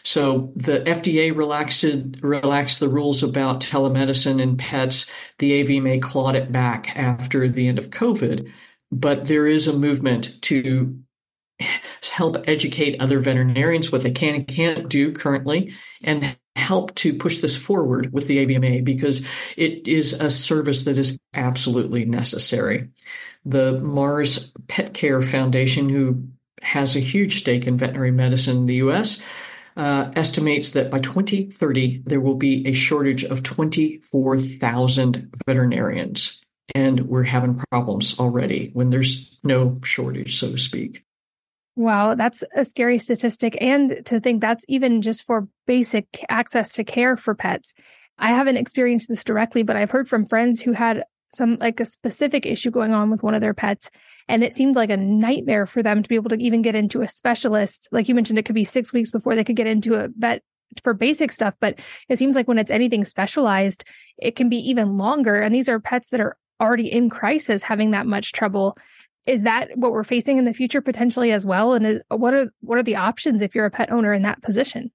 So 0.04 0.52
the 0.56 0.80
FDA 0.82 1.36
relaxed 1.36 1.86
relaxed 2.22 2.80
the 2.80 2.90
rules 2.90 3.24
about 3.24 3.62
telemedicine 3.62 4.42
and 4.42 4.58
pets. 4.58 5.10
The 5.40 5.64
AVMA 5.64 6.02
clawed 6.02 6.36
it 6.36 6.52
back 6.52 6.96
after 6.96 7.48
the 7.48 7.68
end 7.68 7.80
of 7.80 7.90
COVID, 7.90 8.52
but 8.92 9.26
there 9.26 9.48
is 9.48 9.68
a 9.68 9.78
movement 9.78 10.42
to 10.44 11.00
help 12.12 12.38
educate 12.48 13.00
other 13.00 13.20
veterinarians 13.20 13.92
what 13.92 14.02
they 14.02 14.12
can 14.12 14.36
and 14.36 14.48
can't 14.48 14.90
do 14.90 15.14
currently 15.14 15.74
and 16.04 16.38
help 16.56 16.94
to 16.96 17.14
push 17.14 17.40
this 17.40 17.58
forward 17.58 18.12
with 18.14 18.28
the 18.28 18.46
AVMA 18.46 18.84
because 18.84 19.26
it 19.58 19.88
is 19.88 20.14
a 20.14 20.30
service 20.30 20.84
that 20.84 20.98
is 20.98 21.18
absolutely 21.34 22.06
necessary. 22.06 22.90
The 23.46 23.80
Mars 23.80 24.52
Pet 24.68 24.94
Care 24.94 25.22
Foundation, 25.22 25.90
who 25.90 26.24
has 26.62 26.96
a 26.96 27.00
huge 27.02 27.40
stake 27.40 27.68
in 27.68 27.78
veterinary 27.78 28.12
medicine 28.12 28.58
in 28.58 28.66
the 28.68 28.76
US, 28.76 29.22
uh, 29.76 30.12
estimates 30.16 30.72
that 30.72 30.92
by 30.92 31.00
2030, 31.00 32.04
there 32.06 32.22
will 32.22 32.36
be 32.36 32.68
a 32.68 32.74
shortage 32.74 33.24
of 33.24 33.44
24,000 33.44 35.34
veterinarians. 35.46 36.40
And 36.76 37.02
we're 37.08 37.24
having 37.24 37.62
problems 37.72 38.20
already 38.20 38.70
when 38.74 38.90
there's 38.90 39.38
no 39.44 39.80
shortage, 39.84 40.40
so 40.40 40.52
to 40.52 40.58
speak. 40.58 41.04
Wow, 41.76 42.16
that's 42.16 42.44
a 42.56 42.66
scary 42.66 43.00
statistic. 43.00 43.58
And 43.60 44.06
to 44.06 44.20
think 44.20 44.42
that's 44.42 44.64
even 44.68 45.02
just 45.02 45.24
for 45.24 45.48
basic 45.66 46.24
access 46.30 46.70
to 46.74 46.84
care 46.84 47.18
for 47.18 47.34
pets. 47.34 47.74
I 48.20 48.30
haven't 48.30 48.58
experienced 48.58 49.10
this 49.10 49.24
directly, 49.24 49.64
but 49.64 49.76
I've 49.76 49.90
heard 49.90 50.08
from 50.08 50.28
friends 50.28 50.62
who 50.62 50.74
had 50.74 51.04
some 51.34 51.58
like 51.60 51.80
a 51.80 51.86
specific 51.86 52.46
issue 52.46 52.70
going 52.70 52.94
on 52.94 53.10
with 53.10 53.24
one 53.24 53.34
of 53.34 53.42
their 53.42 53.56
pets. 53.56 53.90
And 54.28 54.44
it 54.44 54.54
seemed 54.54 54.76
like 54.76 54.92
a 54.92 54.98
nightmare 54.98 55.66
for 55.66 55.82
them 55.82 56.04
to 56.04 56.10
be 56.10 56.16
able 56.16 56.30
to 56.30 56.38
even 56.38 56.62
get 56.62 56.76
into 56.76 57.02
a 57.02 57.10
specialist. 57.10 57.90
Like 57.92 58.08
you 58.08 58.14
mentioned, 58.14 58.38
it 58.38 58.46
could 58.46 58.54
be 58.54 58.64
six 58.64 58.94
weeks 58.94 59.10
before 59.10 59.36
they 59.36 59.44
could 59.44 59.56
get 59.56 59.66
into 59.66 59.96
a 59.96 60.10
vet 60.16 60.44
for 60.84 60.94
basic 60.94 61.32
stuff. 61.32 61.56
But 61.60 61.80
it 62.08 62.20
seems 62.20 62.36
like 62.36 62.48
when 62.48 62.60
it's 62.60 62.72
anything 62.72 63.04
specialized, 63.04 63.84
it 64.20 64.36
can 64.36 64.48
be 64.48 64.58
even 64.58 64.98
longer. 64.98 65.42
And 65.42 65.54
these 65.54 65.70
are 65.70 65.80
pets 65.80 66.10
that 66.10 66.20
are 66.20 66.38
already 66.62 66.92
in 66.92 67.10
crisis 67.10 67.64
having 67.64 67.92
that 67.92 68.06
much 68.06 68.32
trouble 68.32 68.78
is 69.26 69.44
that 69.44 69.70
what 69.78 69.92
we're 69.92 70.04
facing 70.04 70.38
in 70.38 70.46
the 70.46 70.54
future 70.54 70.82
potentially 70.82 71.32
as 71.32 71.46
well 71.46 71.74
and 71.74 71.86
is, 71.86 72.02
what 72.10 72.34
are 72.34 72.52
what 72.62 72.78
are 72.78 72.84
the 72.84 72.96
options 72.96 73.42
if 73.42 73.56
you're 73.56 73.66
a 73.66 73.72
pet 73.72 73.92
owner 73.92 74.14
in 74.14 74.22
that 74.22 74.42
position 74.42 74.92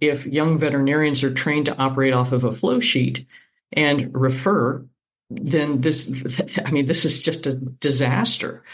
if 0.00 0.26
young 0.26 0.58
veterinarians 0.58 1.22
are 1.22 1.32
trained 1.32 1.66
to 1.66 1.76
operate 1.76 2.12
off 2.12 2.32
of 2.32 2.44
a 2.44 2.52
flow 2.52 2.80
sheet 2.80 3.26
and 3.72 4.10
refer, 4.14 4.84
then 5.30 5.80
this, 5.80 6.10
I 6.64 6.70
mean, 6.70 6.86
this 6.86 7.04
is 7.04 7.22
just 7.22 7.46
a 7.46 7.54
disaster. 7.54 8.64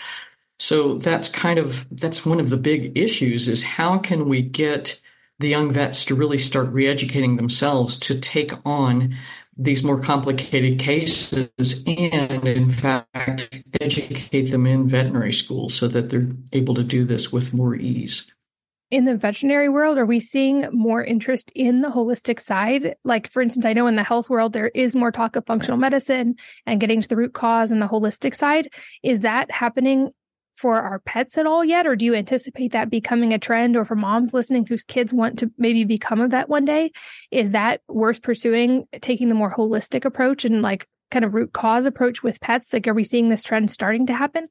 So 0.58 0.94
that's 0.94 1.28
kind 1.28 1.58
of 1.58 1.86
that's 1.90 2.24
one 2.24 2.40
of 2.40 2.48
the 2.48 2.56
big 2.56 2.96
issues 2.96 3.46
is 3.46 3.62
how 3.62 3.98
can 3.98 4.26
we 4.26 4.40
get 4.40 4.98
the 5.38 5.48
young 5.48 5.70
vets 5.70 6.06
to 6.06 6.14
really 6.14 6.38
start 6.38 6.72
re-educating 6.72 7.36
themselves 7.36 7.98
to 7.98 8.18
take 8.18 8.52
on 8.64 9.14
these 9.56 9.82
more 9.82 9.98
complicated 9.98 10.78
cases 10.78 11.84
and 11.86 12.46
in 12.46 12.70
fact 12.70 13.64
educate 13.80 14.50
them 14.50 14.66
in 14.66 14.88
veterinary 14.88 15.32
school 15.32 15.68
so 15.68 15.88
that 15.88 16.10
they're 16.10 16.28
able 16.52 16.74
to 16.74 16.82
do 16.82 17.04
this 17.04 17.32
with 17.32 17.54
more 17.54 17.74
ease. 17.74 18.30
In 18.90 19.04
the 19.04 19.16
veterinary 19.16 19.68
world 19.68 19.98
are 19.98 20.06
we 20.06 20.20
seeing 20.20 20.68
more 20.72 21.02
interest 21.02 21.50
in 21.54 21.80
the 21.80 21.88
holistic 21.88 22.38
side? 22.38 22.96
Like 23.02 23.30
for 23.30 23.40
instance 23.40 23.64
i 23.64 23.72
know 23.72 23.86
in 23.86 23.96
the 23.96 24.02
health 24.02 24.28
world 24.28 24.52
there 24.52 24.68
is 24.68 24.94
more 24.94 25.10
talk 25.10 25.36
of 25.36 25.46
functional 25.46 25.78
medicine 25.78 26.36
and 26.66 26.80
getting 26.80 27.00
to 27.00 27.08
the 27.08 27.16
root 27.16 27.32
cause 27.32 27.70
and 27.70 27.80
the 27.80 27.88
holistic 27.88 28.34
side. 28.34 28.68
Is 29.02 29.20
that 29.20 29.50
happening 29.50 30.10
for 30.56 30.80
our 30.80 30.98
pets 31.00 31.38
at 31.38 31.46
all 31.46 31.64
yet? 31.64 31.86
Or 31.86 31.94
do 31.94 32.04
you 32.04 32.14
anticipate 32.14 32.72
that 32.72 32.90
becoming 32.90 33.32
a 33.32 33.38
trend 33.38 33.76
or 33.76 33.84
for 33.84 33.94
moms 33.94 34.34
listening 34.34 34.66
whose 34.66 34.84
kids 34.84 35.12
want 35.12 35.38
to 35.40 35.50
maybe 35.58 35.84
become 35.84 36.20
a 36.20 36.28
vet 36.28 36.48
one 36.48 36.64
day? 36.64 36.92
Is 37.30 37.52
that 37.52 37.82
worth 37.88 38.22
pursuing 38.22 38.86
taking 39.00 39.28
the 39.28 39.34
more 39.34 39.54
holistic 39.54 40.04
approach 40.04 40.44
and 40.44 40.62
like 40.62 40.88
kind 41.10 41.24
of 41.24 41.34
root 41.34 41.52
cause 41.52 41.86
approach 41.86 42.22
with 42.22 42.40
pets? 42.40 42.72
Like, 42.72 42.88
are 42.88 42.94
we 42.94 43.04
seeing 43.04 43.28
this 43.28 43.42
trend 43.42 43.70
starting 43.70 44.06
to 44.06 44.14
happen? 44.14 44.48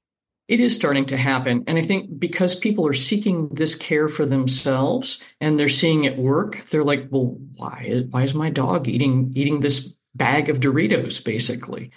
It 0.47 0.59
is 0.59 0.75
starting 0.75 1.07
to 1.07 1.17
happen. 1.17 1.63
And 1.65 1.77
I 1.77 1.81
think 1.81 2.19
because 2.19 2.53
people 2.53 2.88
are 2.88 2.93
seeking 2.93 3.50
this 3.50 3.74
care 3.74 4.07
for 4.07 4.25
themselves 4.25 5.19
and 5.41 5.59
they're 5.59 5.69
seeing 5.69 6.03
it 6.03 6.17
work, 6.17 6.65
they're 6.69 6.83
like, 6.83 7.07
well, 7.09 7.35
why, 7.55 8.03
why 8.12 8.21
is 8.21 8.35
my 8.35 8.51
dog 8.51 8.88
eating, 8.88 9.31
eating 9.35 9.59
this 9.59 9.95
bag 10.13 10.50
of 10.50 10.59
Doritos, 10.59 11.24
basically? 11.24 11.91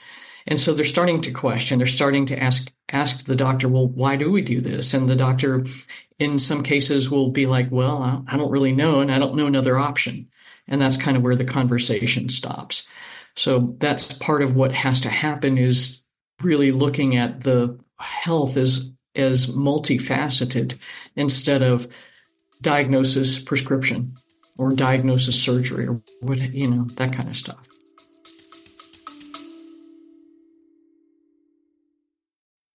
And 0.49 0.59
so 0.59 0.73
they're 0.73 0.87
starting 0.87 1.21
to 1.21 1.31
question, 1.31 1.76
they're 1.78 1.87
starting 1.87 2.25
to 2.26 2.43
ask 2.43 2.73
ask 2.88 3.26
the 3.26 3.37
doctor, 3.37 3.69
well, 3.69 3.87
why 3.87 4.17
do 4.17 4.31
we 4.31 4.40
do 4.40 4.62
this? 4.62 4.95
And 4.95 5.09
the 5.09 5.14
doctor 5.14 5.67
in 6.19 6.38
some 6.38 6.62
cases 6.62 7.11
will 7.11 7.31
be 7.31 7.45
like, 7.45 7.69
well, 7.71 8.25
I 8.26 8.37
don't 8.38 8.50
really 8.50 8.73
know, 8.73 9.00
and 9.00 9.12
I 9.12 9.19
don't 9.19 9.37
know 9.37 9.47
another 9.47 9.78
option. 9.78 10.26
And 10.67 10.81
that's 10.81 10.97
kind 10.97 11.19
of 11.19 11.23
where 11.23 11.37
the 11.37 11.45
conversation 11.45 12.31
stops. 12.31 12.87
So 13.37 13.76
that's 13.78 14.14
part 14.14 14.43
of 14.43 14.57
what 14.57 14.73
has 14.73 15.00
to 15.00 15.11
happen 15.11 15.59
is 15.59 16.02
really 16.43 16.73
looking 16.73 17.17
at 17.17 17.43
the 17.43 17.78
health 17.99 18.57
as 18.57 18.90
as 19.14 19.49
multifaceted 19.49 20.78
instead 21.14 21.62
of 21.62 21.88
diagnosis 22.62 23.38
prescription 23.38 24.14
or 24.57 24.71
diagnosis 24.71 25.40
surgery 25.40 25.87
or 25.87 26.00
what 26.21 26.38
you 26.55 26.71
know 26.71 26.85
that 26.97 27.12
kind 27.12 27.28
of 27.28 27.37
stuff 27.37 27.69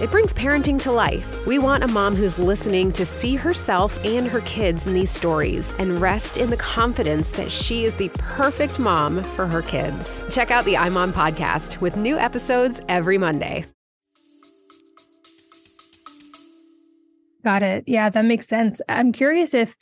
it 0.00 0.10
brings 0.10 0.34
parenting 0.34 0.80
to 0.82 0.92
life. 0.92 1.46
We 1.46 1.58
want 1.58 1.82
a 1.82 1.88
mom 1.88 2.14
who's 2.14 2.38
listening 2.38 2.92
to 2.92 3.06
see 3.06 3.34
herself 3.34 4.02
and 4.04 4.28
her 4.28 4.42
kids 4.42 4.86
in 4.86 4.92
these 4.92 5.10
stories 5.10 5.74
and 5.78 6.00
rest 6.00 6.36
in 6.36 6.50
the 6.50 6.56
confidence 6.58 7.30
that 7.30 7.50
she 7.50 7.84
is 7.84 7.94
the 7.94 8.10
perfect 8.18 8.78
mom 8.78 9.24
for 9.24 9.46
her 9.46 9.62
kids. 9.62 10.22
Check 10.30 10.50
out 10.50 10.66
the 10.66 10.74
iMom 10.74 11.12
podcast 11.12 11.80
with 11.80 11.96
new 11.96 12.18
episodes 12.18 12.82
every 12.88 13.16
Monday. 13.16 13.64
Got 17.42 17.62
it. 17.62 17.84
Yeah, 17.86 18.10
that 18.10 18.24
makes 18.24 18.46
sense. 18.48 18.82
I'm 18.88 19.12
curious 19.12 19.54
if 19.54 19.76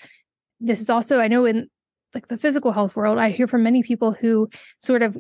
this 0.61 0.81
is 0.81 0.91
also, 0.91 1.19
I 1.19 1.29
know 1.29 1.45
in 1.45 1.69
like 2.15 2.29
the 2.29 2.39
physical 2.39 2.73
health 2.73 2.95
world, 2.95 3.19
I 3.19 3.31
hear 3.31 3.49
from 3.49 3.65
many 3.65 3.83
people 3.83 4.13
who 4.13 4.49
sort 4.79 5.03
of 5.03 5.17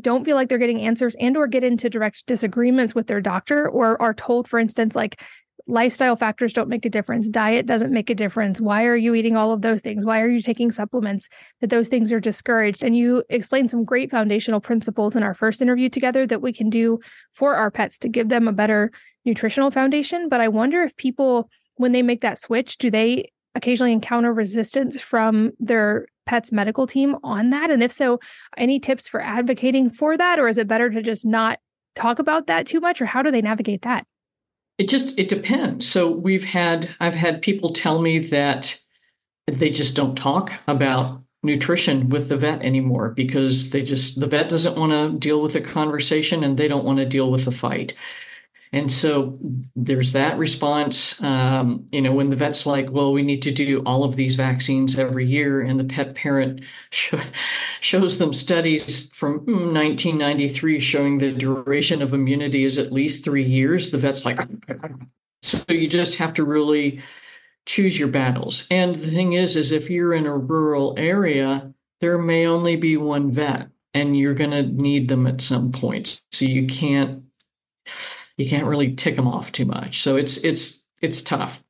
don't 0.00 0.24
feel 0.24 0.36
like 0.36 0.48
they're 0.48 0.58
getting 0.58 0.82
answers 0.82 1.16
and 1.18 1.36
or 1.36 1.46
get 1.46 1.64
into 1.64 1.90
direct 1.90 2.26
disagreements 2.26 2.94
with 2.94 3.06
their 3.06 3.20
doctor 3.20 3.68
or 3.68 4.00
are 4.00 4.14
told 4.14 4.48
for 4.48 4.58
instance 4.58 4.94
like 4.94 5.20
lifestyle 5.66 6.16
factors 6.16 6.52
don't 6.52 6.68
make 6.68 6.84
a 6.84 6.90
difference 6.90 7.28
diet 7.28 7.66
doesn't 7.66 7.92
make 7.92 8.10
a 8.10 8.14
difference 8.14 8.60
why 8.60 8.84
are 8.84 8.96
you 8.96 9.14
eating 9.14 9.36
all 9.36 9.52
of 9.52 9.62
those 9.62 9.80
things? 9.80 10.04
Why 10.04 10.20
are 10.20 10.28
you 10.28 10.40
taking 10.40 10.72
supplements 10.72 11.28
that 11.60 11.70
those 11.70 11.88
things 11.88 12.12
are 12.12 12.20
discouraged? 12.20 12.82
And 12.82 12.96
you 12.96 13.24
explained 13.28 13.70
some 13.70 13.84
great 13.84 14.10
foundational 14.10 14.60
principles 14.60 15.16
in 15.16 15.22
our 15.22 15.34
first 15.34 15.62
interview 15.62 15.88
together 15.88 16.26
that 16.26 16.42
we 16.42 16.52
can 16.52 16.70
do 16.70 17.00
for 17.32 17.54
our 17.54 17.70
pets 17.70 17.98
to 17.98 18.08
give 18.08 18.28
them 18.28 18.48
a 18.48 18.52
better 18.52 18.90
nutritional 19.24 19.70
foundation. 19.70 20.28
But 20.28 20.40
i 20.40 20.48
wonder 20.48 20.82
if 20.82 20.96
people 20.96 21.50
when 21.76 21.92
they 21.92 22.02
make 22.02 22.20
that 22.20 22.38
switch 22.38 22.78
do 22.78 22.90
they 22.90 23.30
occasionally 23.54 23.92
encounter 23.92 24.32
resistance 24.32 25.00
from 25.00 25.52
their 25.58 26.06
pet's 26.26 26.52
medical 26.52 26.86
team 26.86 27.16
on 27.22 27.50
that? 27.50 27.70
And 27.70 27.82
if 27.82 27.92
so, 27.92 28.20
any 28.56 28.80
tips 28.80 29.08
for 29.08 29.20
advocating 29.20 29.90
for 29.90 30.16
that? 30.16 30.38
Or 30.38 30.48
is 30.48 30.58
it 30.58 30.68
better 30.68 30.90
to 30.90 31.02
just 31.02 31.24
not 31.24 31.58
talk 31.94 32.18
about 32.18 32.46
that 32.46 32.66
too 32.66 32.80
much? 32.80 33.00
Or 33.00 33.06
how 33.06 33.22
do 33.22 33.30
they 33.30 33.42
navigate 33.42 33.82
that? 33.82 34.06
It 34.78 34.88
just 34.88 35.18
it 35.18 35.28
depends. 35.28 35.86
So 35.86 36.10
we've 36.10 36.44
had 36.44 36.88
I've 37.00 37.14
had 37.14 37.42
people 37.42 37.72
tell 37.72 38.00
me 38.00 38.18
that 38.18 38.78
they 39.46 39.70
just 39.70 39.96
don't 39.96 40.16
talk 40.16 40.52
about 40.68 41.22
nutrition 41.42 42.08
with 42.10 42.28
the 42.28 42.36
vet 42.36 42.62
anymore 42.62 43.10
because 43.10 43.70
they 43.70 43.82
just 43.82 44.20
the 44.20 44.26
vet 44.26 44.48
doesn't 44.48 44.76
want 44.76 44.92
to 44.92 45.18
deal 45.18 45.40
with 45.40 45.54
the 45.54 45.60
conversation 45.60 46.44
and 46.44 46.56
they 46.56 46.68
don't 46.68 46.84
want 46.84 46.98
to 46.98 47.06
deal 47.06 47.30
with 47.30 47.44
the 47.44 47.52
fight. 47.52 47.94
And 48.72 48.90
so 48.90 49.38
there's 49.74 50.12
that 50.12 50.38
response. 50.38 51.20
Um, 51.22 51.88
you 51.90 52.00
know, 52.00 52.12
when 52.12 52.30
the 52.30 52.36
vet's 52.36 52.66
like, 52.66 52.88
well, 52.90 53.12
we 53.12 53.22
need 53.22 53.42
to 53.42 53.50
do 53.50 53.82
all 53.84 54.04
of 54.04 54.14
these 54.14 54.36
vaccines 54.36 54.96
every 54.96 55.26
year, 55.26 55.60
and 55.60 55.78
the 55.78 55.84
pet 55.84 56.14
parent 56.14 56.62
sh- 56.90 57.14
shows 57.80 58.18
them 58.18 58.32
studies 58.32 59.08
from 59.08 59.38
1993 59.38 60.78
showing 60.78 61.18
the 61.18 61.32
duration 61.32 62.00
of 62.00 62.14
immunity 62.14 62.64
is 62.64 62.78
at 62.78 62.92
least 62.92 63.24
three 63.24 63.42
years, 63.42 63.90
the 63.90 63.98
vet's 63.98 64.24
like, 64.24 64.40
so 65.42 65.58
you 65.68 65.88
just 65.88 66.14
have 66.16 66.34
to 66.34 66.44
really 66.44 67.00
choose 67.66 67.98
your 67.98 68.08
battles. 68.08 68.66
And 68.70 68.94
the 68.94 69.10
thing 69.10 69.32
is, 69.32 69.56
is 69.56 69.72
if 69.72 69.90
you're 69.90 70.14
in 70.14 70.26
a 70.26 70.36
rural 70.36 70.94
area, 70.96 71.72
there 72.00 72.18
may 72.18 72.46
only 72.46 72.76
be 72.76 72.96
one 72.96 73.32
vet, 73.32 73.68
and 73.94 74.16
you're 74.16 74.34
going 74.34 74.52
to 74.52 74.62
need 74.62 75.08
them 75.08 75.26
at 75.26 75.40
some 75.40 75.72
point. 75.72 76.22
So 76.30 76.44
you 76.44 76.66
can't 76.66 77.24
you 78.40 78.48
can't 78.48 78.66
really 78.66 78.94
tick 78.94 79.16
them 79.16 79.28
off 79.28 79.52
too 79.52 79.66
much. 79.66 80.00
So 80.00 80.16
it's 80.16 80.38
it's 80.38 80.86
it's 81.02 81.20
tough. 81.20 81.62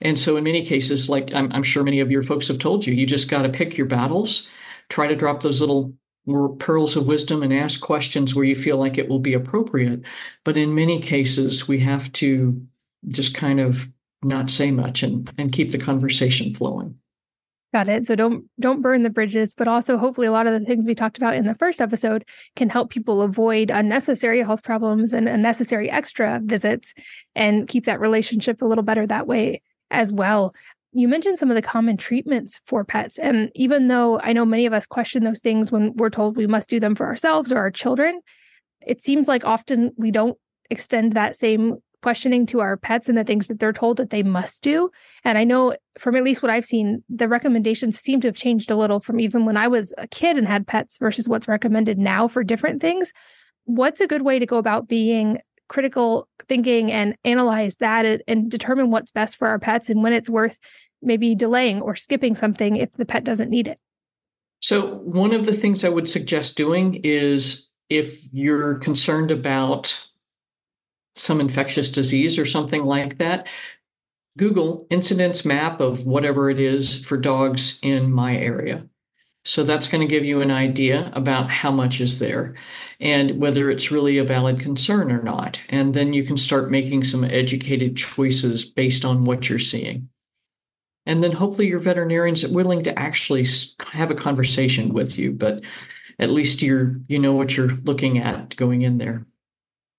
And 0.00 0.16
so 0.16 0.36
in 0.36 0.44
many 0.44 0.64
cases, 0.64 1.08
like 1.08 1.34
I'm, 1.34 1.52
I'm 1.52 1.64
sure 1.64 1.82
many 1.82 1.98
of 1.98 2.12
your 2.12 2.22
folks 2.22 2.46
have 2.46 2.58
told 2.58 2.86
you, 2.86 2.94
you 2.94 3.06
just 3.06 3.28
got 3.28 3.42
to 3.42 3.48
pick 3.48 3.76
your 3.76 3.88
battles, 3.88 4.48
try 4.88 5.08
to 5.08 5.16
drop 5.16 5.42
those 5.42 5.60
little 5.60 5.92
pearls 6.60 6.96
of 6.96 7.08
wisdom 7.08 7.42
and 7.42 7.52
ask 7.52 7.80
questions 7.80 8.34
where 8.34 8.44
you 8.44 8.54
feel 8.54 8.76
like 8.76 8.98
it 8.98 9.08
will 9.08 9.18
be 9.18 9.34
appropriate. 9.34 10.02
But 10.44 10.56
in 10.56 10.76
many 10.76 11.00
cases, 11.00 11.66
we 11.66 11.80
have 11.80 12.10
to 12.12 12.64
just 13.08 13.34
kind 13.34 13.58
of 13.58 13.88
not 14.22 14.48
say 14.48 14.70
much 14.70 15.02
and, 15.02 15.28
and 15.38 15.52
keep 15.52 15.72
the 15.72 15.78
conversation 15.78 16.52
flowing. 16.52 16.96
Got 17.72 17.88
it. 17.88 18.04
So 18.04 18.14
don't 18.14 18.44
don't 18.60 18.82
burn 18.82 19.02
the 19.02 19.08
bridges, 19.08 19.54
but 19.54 19.66
also 19.66 19.96
hopefully 19.96 20.26
a 20.26 20.32
lot 20.32 20.46
of 20.46 20.52
the 20.52 20.66
things 20.66 20.86
we 20.86 20.94
talked 20.94 21.16
about 21.16 21.34
in 21.34 21.46
the 21.46 21.54
first 21.54 21.80
episode 21.80 22.24
can 22.54 22.68
help 22.68 22.90
people 22.90 23.22
avoid 23.22 23.70
unnecessary 23.70 24.42
health 24.42 24.62
problems 24.62 25.14
and 25.14 25.26
unnecessary 25.26 25.90
extra 25.90 26.40
visits 26.44 26.92
and 27.34 27.66
keep 27.68 27.86
that 27.86 27.98
relationship 27.98 28.60
a 28.60 28.66
little 28.66 28.84
better 28.84 29.06
that 29.06 29.26
way 29.26 29.62
as 29.90 30.12
well. 30.12 30.54
You 30.92 31.08
mentioned 31.08 31.38
some 31.38 31.50
of 31.50 31.54
the 31.54 31.62
common 31.62 31.96
treatments 31.96 32.60
for 32.66 32.84
pets 32.84 33.18
and 33.18 33.50
even 33.54 33.88
though 33.88 34.20
I 34.20 34.34
know 34.34 34.44
many 34.44 34.66
of 34.66 34.74
us 34.74 34.86
question 34.86 35.24
those 35.24 35.40
things 35.40 35.72
when 35.72 35.94
we're 35.96 36.10
told 36.10 36.36
we 36.36 36.46
must 36.46 36.68
do 36.68 36.78
them 36.78 36.94
for 36.94 37.06
ourselves 37.06 37.50
or 37.50 37.56
our 37.56 37.70
children, 37.70 38.20
it 38.86 39.00
seems 39.00 39.28
like 39.28 39.46
often 39.46 39.92
we 39.96 40.10
don't 40.10 40.36
extend 40.68 41.14
that 41.14 41.36
same 41.36 41.76
questioning 42.02 42.44
to 42.46 42.60
our 42.60 42.76
pets 42.76 43.08
and 43.08 43.16
the 43.16 43.24
things 43.24 43.46
that 43.46 43.58
they're 43.58 43.72
told 43.72 43.96
that 43.96 44.10
they 44.10 44.22
must 44.22 44.62
do. 44.62 44.90
And 45.24 45.38
I 45.38 45.44
know 45.44 45.76
from 45.98 46.16
at 46.16 46.24
least 46.24 46.42
what 46.42 46.50
I've 46.50 46.66
seen, 46.66 47.02
the 47.08 47.28
recommendations 47.28 47.98
seem 47.98 48.20
to 48.20 48.28
have 48.28 48.36
changed 48.36 48.70
a 48.70 48.76
little 48.76 49.00
from 49.00 49.20
even 49.20 49.46
when 49.46 49.56
I 49.56 49.68
was 49.68 49.92
a 49.98 50.06
kid 50.06 50.36
and 50.36 50.46
had 50.46 50.66
pets 50.66 50.98
versus 50.98 51.28
what's 51.28 51.48
recommended 51.48 51.98
now 51.98 52.28
for 52.28 52.44
different 52.44 52.80
things. 52.80 53.12
What's 53.64 54.00
a 54.00 54.06
good 54.06 54.22
way 54.22 54.38
to 54.38 54.46
go 54.46 54.58
about 54.58 54.88
being 54.88 55.38
critical 55.68 56.28
thinking 56.48 56.92
and 56.92 57.16
analyze 57.24 57.76
that 57.76 58.22
and, 58.28 58.50
determine 58.50 58.90
what's 58.90 59.10
best 59.10 59.36
for 59.36 59.48
our 59.48 59.58
pets 59.58 59.88
and 59.88 60.02
when 60.02 60.12
it's 60.12 60.28
worth 60.28 60.58
maybe 61.00 61.34
delaying 61.34 61.80
or 61.80 61.96
skipping 61.96 62.34
something 62.34 62.76
if 62.76 62.92
the 62.92 63.06
pet 63.06 63.24
doesn't 63.24 63.48
need 63.48 63.68
it? 63.68 63.78
So, 64.60 64.96
one 64.96 65.32
of 65.32 65.46
the 65.46 65.54
things 65.54 65.84
I 65.84 65.88
would 65.88 66.08
suggest 66.08 66.56
doing 66.56 67.00
is 67.02 67.68
if 67.88 68.26
you're 68.32 68.76
concerned 68.76 69.30
about 69.30 70.06
some 71.14 71.40
infectious 71.40 71.90
disease 71.90 72.38
or 72.38 72.46
something 72.46 72.84
like 72.84 73.18
that, 73.18 73.46
Google 74.38 74.86
incidence 74.90 75.44
map 75.44 75.80
of 75.80 76.06
whatever 76.06 76.48
it 76.48 76.58
is 76.58 76.98
for 77.04 77.16
dogs 77.16 77.78
in 77.82 78.10
my 78.10 78.36
area. 78.36 78.86
So 79.44 79.64
that's 79.64 79.88
going 79.88 80.00
to 80.00 80.10
give 80.10 80.24
you 80.24 80.40
an 80.40 80.52
idea 80.52 81.10
about 81.14 81.50
how 81.50 81.72
much 81.72 82.00
is 82.00 82.20
there 82.20 82.54
and 83.00 83.40
whether 83.40 83.70
it's 83.70 83.90
really 83.90 84.18
a 84.18 84.24
valid 84.24 84.60
concern 84.60 85.10
or 85.10 85.20
not. 85.20 85.60
And 85.68 85.94
then 85.94 86.12
you 86.12 86.22
can 86.22 86.36
start 86.36 86.70
making 86.70 87.02
some 87.04 87.24
educated 87.24 87.96
choices 87.96 88.64
based 88.64 89.04
on 89.04 89.24
what 89.24 89.48
you're 89.48 89.58
seeing. 89.58 90.08
And 91.06 91.24
then 91.24 91.32
hopefully 91.32 91.66
your 91.66 91.80
veterinarian's 91.80 92.46
willing 92.46 92.84
to 92.84 92.96
actually 92.96 93.44
have 93.90 94.12
a 94.12 94.16
conversation 94.16 94.94
with 94.94 95.18
you, 95.18 95.32
but 95.32 95.64
at 96.20 96.30
least 96.30 96.62
you're 96.62 97.00
you 97.08 97.18
know 97.18 97.32
what 97.32 97.56
you're 97.56 97.72
looking 97.84 98.18
at 98.18 98.54
going 98.54 98.82
in 98.82 98.98
there. 98.98 99.26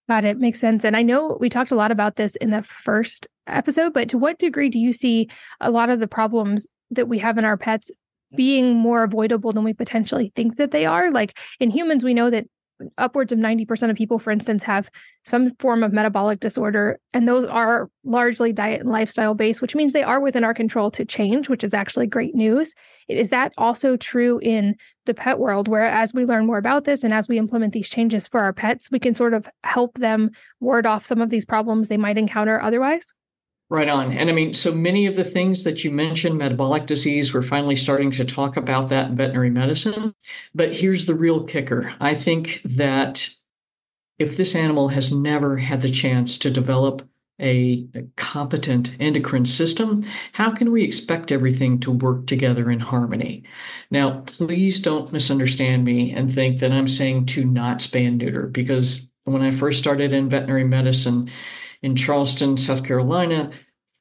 Got 0.09 0.25
it. 0.25 0.37
Makes 0.37 0.59
sense. 0.59 0.83
And 0.83 0.97
I 0.97 1.01
know 1.01 1.37
we 1.39 1.49
talked 1.49 1.71
a 1.71 1.75
lot 1.75 1.91
about 1.91 2.17
this 2.17 2.35
in 2.37 2.49
the 2.49 2.61
first 2.61 3.27
episode, 3.47 3.93
but 3.93 4.09
to 4.09 4.17
what 4.17 4.37
degree 4.37 4.69
do 4.69 4.79
you 4.79 4.91
see 4.91 5.29
a 5.61 5.71
lot 5.71 5.89
of 5.89 5.99
the 5.99 6.07
problems 6.07 6.67
that 6.91 7.07
we 7.07 7.19
have 7.19 7.37
in 7.37 7.45
our 7.45 7.57
pets 7.57 7.89
being 8.35 8.75
more 8.75 9.03
avoidable 9.03 9.53
than 9.53 9.63
we 9.63 9.73
potentially 9.73 10.33
think 10.35 10.57
that 10.57 10.71
they 10.71 10.85
are? 10.85 11.09
Like 11.09 11.37
in 11.59 11.69
humans, 11.69 12.03
we 12.03 12.13
know 12.13 12.29
that 12.29 12.45
upwards 12.97 13.31
of 13.31 13.39
90% 13.39 13.89
of 13.89 13.95
people, 13.95 14.19
for 14.19 14.31
instance, 14.31 14.63
have 14.63 14.89
some 15.23 15.55
form 15.59 15.83
of 15.83 15.93
metabolic 15.93 16.39
disorder. 16.39 16.99
And 17.13 17.27
those 17.27 17.45
are 17.45 17.89
largely 18.03 18.51
diet 18.51 18.81
and 18.81 18.89
lifestyle 18.89 19.33
based, 19.33 19.61
which 19.61 19.75
means 19.75 19.93
they 19.93 20.03
are 20.03 20.19
within 20.19 20.43
our 20.43 20.53
control 20.53 20.91
to 20.91 21.05
change, 21.05 21.49
which 21.49 21.63
is 21.63 21.73
actually 21.73 22.07
great 22.07 22.35
news. 22.35 22.73
Is 23.07 23.29
that 23.29 23.53
also 23.57 23.97
true 23.97 24.39
in 24.39 24.75
the 25.05 25.13
pet 25.13 25.39
world, 25.39 25.67
where 25.67 25.85
as 25.85 26.13
we 26.13 26.25
learn 26.25 26.45
more 26.45 26.57
about 26.57 26.85
this 26.85 27.03
and 27.03 27.13
as 27.13 27.27
we 27.27 27.37
implement 27.37 27.73
these 27.73 27.89
changes 27.89 28.27
for 28.27 28.41
our 28.41 28.53
pets, 28.53 28.91
we 28.91 28.99
can 28.99 29.15
sort 29.15 29.33
of 29.33 29.49
help 29.63 29.97
them 29.97 30.31
ward 30.59 30.85
off 30.85 31.05
some 31.05 31.21
of 31.21 31.29
these 31.29 31.45
problems 31.45 31.89
they 31.89 31.97
might 31.97 32.17
encounter 32.17 32.61
otherwise? 32.61 33.13
Right 33.73 33.89
on. 33.89 34.13
And 34.13 34.29
I 34.29 34.33
mean, 34.33 34.53
so 34.53 34.71
many 34.71 35.07
of 35.07 35.15
the 35.15 35.23
things 35.23 35.63
that 35.63 35.83
you 35.83 35.89
mentioned, 35.89 36.37
metabolic 36.37 36.85
disease, 36.85 37.33
we're 37.33 37.41
finally 37.41 37.75
starting 37.75 38.11
to 38.11 38.23
talk 38.23 38.55
about 38.55 38.89
that 38.89 39.09
in 39.09 39.15
veterinary 39.15 39.49
medicine. 39.49 40.13
But 40.53 40.73
here's 40.73 41.07
the 41.07 41.15
real 41.15 41.43
kicker 41.43 41.91
I 41.99 42.13
think 42.13 42.61
that 42.65 43.27
if 44.19 44.37
this 44.37 44.53
animal 44.53 44.89
has 44.89 45.11
never 45.11 45.57
had 45.57 45.81
the 45.81 45.89
chance 45.89 46.37
to 46.37 46.51
develop 46.51 47.01
a, 47.41 47.87
competent 48.15 48.95
endocrine 48.99 49.47
system, 49.47 50.03
how 50.33 50.51
can 50.51 50.71
we 50.71 50.83
expect 50.83 51.31
everything 51.31 51.79
to 51.79 51.91
work 51.91 52.27
together 52.27 52.69
in 52.69 52.79
harmony? 52.79 53.43
Now, 53.89 54.21
please 54.27 54.79
don't 54.79 55.11
misunderstand 55.11 55.83
me 55.83 56.11
and 56.11 56.31
think 56.31 56.59
that 56.59 56.71
I'm 56.71 56.87
saying 56.87 57.25
to 57.27 57.43
not 57.43 57.79
spay 57.79 58.07
and 58.07 58.19
neuter, 58.19 58.45
because 58.45 59.09
when 59.23 59.41
I 59.41 59.49
first 59.49 59.79
started 59.79 60.13
in 60.13 60.29
veterinary 60.29 60.63
medicine, 60.63 61.31
in 61.83 61.95
Charleston, 61.95 62.57
South 62.57 62.83
Carolina, 62.83 63.51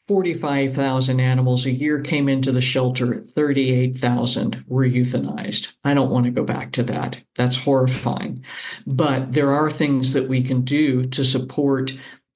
45,000 0.09 1.21
animals 1.21 1.65
a 1.65 1.71
year 1.71 2.01
came 2.01 2.29
into 2.29 2.51
the 2.51 2.61
shelter, 2.61 3.23
38,000 3.23 4.65
were 4.67 4.85
euthanized. 4.85 5.75
I 5.85 5.95
don't 5.95 6.11
want 6.11 6.27
to 6.27 6.33
go 6.33 6.45
back 6.45 6.73
to 6.73 6.83
that. 6.85 7.23
That's 7.37 7.57
horrifying. 7.57 8.45
But 8.87 9.33
there 9.33 9.53
are 9.53 9.71
things 9.71 10.13
that 10.13 10.29
we 10.29 10.43
can 10.43 10.63
do 10.63 11.05
to 11.07 11.25
support 11.25 11.93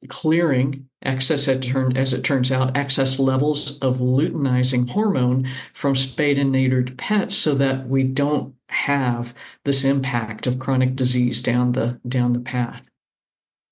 clearing 0.09 0.89
excess, 1.03 1.49
as 1.49 2.13
it 2.13 2.23
turns 2.25 2.53
out, 2.53 2.77
excess 2.77 3.19
levels 3.19 3.79
of 3.81 3.99
luteinizing 3.99 4.89
hormone 4.89 5.49
from 5.73 5.97
spayed 5.97 6.39
and 6.39 6.55
neutered 6.55 6.97
pets 6.97 7.35
so 7.35 7.55
that 7.55 7.89
we 7.89 8.05
don't 8.05 8.55
have 8.69 9.35
this 9.65 9.85
impact 9.85 10.47
of 10.47 10.59
chronic 10.59 10.97
disease 10.97 11.41
down 11.41 11.73
the 11.73 12.01
down 12.09 12.33
the 12.33 12.41
path. 12.41 12.89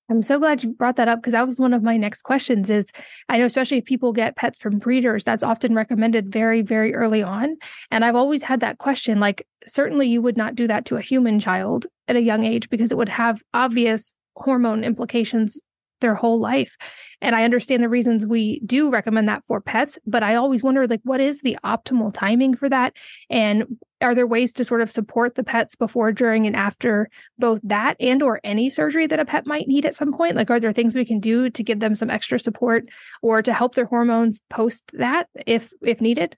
I'm 0.09 0.21
so 0.21 0.37
glad 0.37 0.63
you 0.63 0.73
brought 0.73 0.97
that 0.97 1.07
up 1.07 1.19
because 1.19 1.33
that 1.33 1.47
was 1.47 1.59
one 1.59 1.73
of 1.73 1.81
my 1.81 1.97
next 1.97 2.21
questions 2.21 2.69
is 2.69 2.85
I 3.27 3.37
know 3.37 3.45
especially 3.45 3.77
if 3.77 3.85
people 3.85 4.13
get 4.13 4.35
pets 4.35 4.59
from 4.59 4.77
breeders 4.77 5.23
that's 5.23 5.43
often 5.43 5.73
recommended 5.73 6.31
very 6.31 6.61
very 6.61 6.93
early 6.93 7.23
on 7.23 7.57
and 7.91 8.05
I've 8.05 8.15
always 8.15 8.43
had 8.43 8.59
that 8.59 8.77
question 8.77 9.19
like 9.19 9.47
certainly 9.65 10.07
you 10.07 10.21
would 10.21 10.37
not 10.37 10.55
do 10.55 10.67
that 10.67 10.85
to 10.85 10.97
a 10.97 11.01
human 11.01 11.39
child 11.39 11.87
at 12.07 12.15
a 12.15 12.21
young 12.21 12.43
age 12.43 12.69
because 12.69 12.91
it 12.91 12.97
would 12.97 13.09
have 13.09 13.41
obvious 13.53 14.13
hormone 14.35 14.83
implications 14.83 15.59
their 16.01 16.15
whole 16.15 16.39
life. 16.39 16.75
And 17.21 17.35
I 17.35 17.43
understand 17.43 17.81
the 17.81 17.89
reasons 17.89 18.25
we 18.25 18.59
do 18.65 18.89
recommend 18.89 19.29
that 19.29 19.43
for 19.47 19.61
pets, 19.61 19.97
but 20.05 20.23
I 20.23 20.35
always 20.35 20.63
wonder 20.63 20.87
like 20.87 21.01
what 21.03 21.21
is 21.21 21.41
the 21.41 21.57
optimal 21.63 22.13
timing 22.13 22.55
for 22.55 22.69
that 22.69 22.97
and 23.29 23.77
are 24.01 24.15
there 24.15 24.27
ways 24.27 24.53
to 24.53 24.65
sort 24.65 24.81
of 24.81 24.91
support 24.91 25.35
the 25.35 25.43
pets 25.43 25.75
before 25.75 26.11
during 26.11 26.45
and 26.45 26.55
after 26.55 27.09
both 27.37 27.59
that 27.63 27.95
and 27.99 28.21
or 28.21 28.39
any 28.43 28.69
surgery 28.69 29.07
that 29.07 29.19
a 29.19 29.25
pet 29.25 29.47
might 29.47 29.67
need 29.67 29.85
at 29.85 29.95
some 29.95 30.13
point 30.13 30.35
like 30.35 30.49
are 30.49 30.59
there 30.59 30.73
things 30.73 30.95
we 30.95 31.05
can 31.05 31.19
do 31.19 31.49
to 31.49 31.63
give 31.63 31.79
them 31.79 31.95
some 31.95 32.09
extra 32.09 32.39
support 32.39 32.89
or 33.21 33.41
to 33.41 33.53
help 33.53 33.75
their 33.75 33.85
hormones 33.85 34.41
post 34.49 34.83
that 34.93 35.27
if 35.45 35.71
if 35.81 36.01
needed 36.01 36.37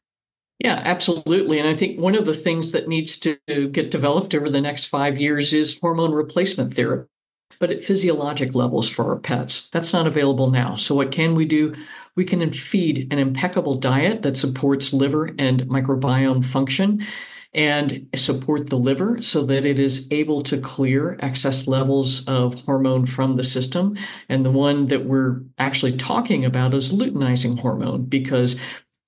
yeah, 0.59 0.81
absolutely. 0.85 1.59
And 1.59 1.67
I 1.67 1.75
think 1.75 1.99
one 1.99 2.15
of 2.15 2.25
the 2.25 2.33
things 2.33 2.71
that 2.71 2.87
needs 2.87 3.19
to 3.19 3.37
get 3.45 3.91
developed 3.91 4.33
over 4.33 4.49
the 4.49 4.59
next 4.59 4.85
five 4.85 5.19
years 5.19 5.53
is 5.53 5.77
hormone 5.79 6.11
replacement 6.11 6.73
therapy, 6.73 7.07
but 7.59 7.69
at 7.69 7.83
physiologic 7.83 8.55
levels 8.55 8.89
for 8.89 9.05
our 9.05 9.17
pets. 9.17 9.69
That's 9.71 9.93
not 9.93 10.07
available 10.07 10.49
now. 10.49 10.73
So, 10.73 10.95
what 10.95 11.11
can 11.11 11.35
we 11.35 11.45
do? 11.45 11.75
We 12.15 12.25
can 12.25 12.51
feed 12.51 13.07
an 13.13 13.19
impeccable 13.19 13.75
diet 13.75 14.23
that 14.23 14.35
supports 14.35 14.93
liver 14.93 15.29
and 15.37 15.61
microbiome 15.65 16.43
function 16.43 17.05
and 17.57 18.07
support 18.15 18.69
the 18.69 18.77
liver 18.77 19.19
so 19.21 19.43
that 19.43 19.65
it 19.65 19.79
is 19.79 20.07
able 20.11 20.43
to 20.43 20.59
clear 20.59 21.17
excess 21.21 21.67
levels 21.67 22.25
of 22.27 22.53
hormone 22.61 23.07
from 23.07 23.35
the 23.35 23.43
system. 23.43 23.97
And 24.29 24.45
the 24.45 24.51
one 24.51 24.85
that 24.85 25.05
we're 25.05 25.41
actually 25.57 25.97
talking 25.97 26.45
about 26.45 26.75
is 26.75 26.93
luteinizing 26.93 27.59
hormone 27.59 28.05
because 28.05 28.57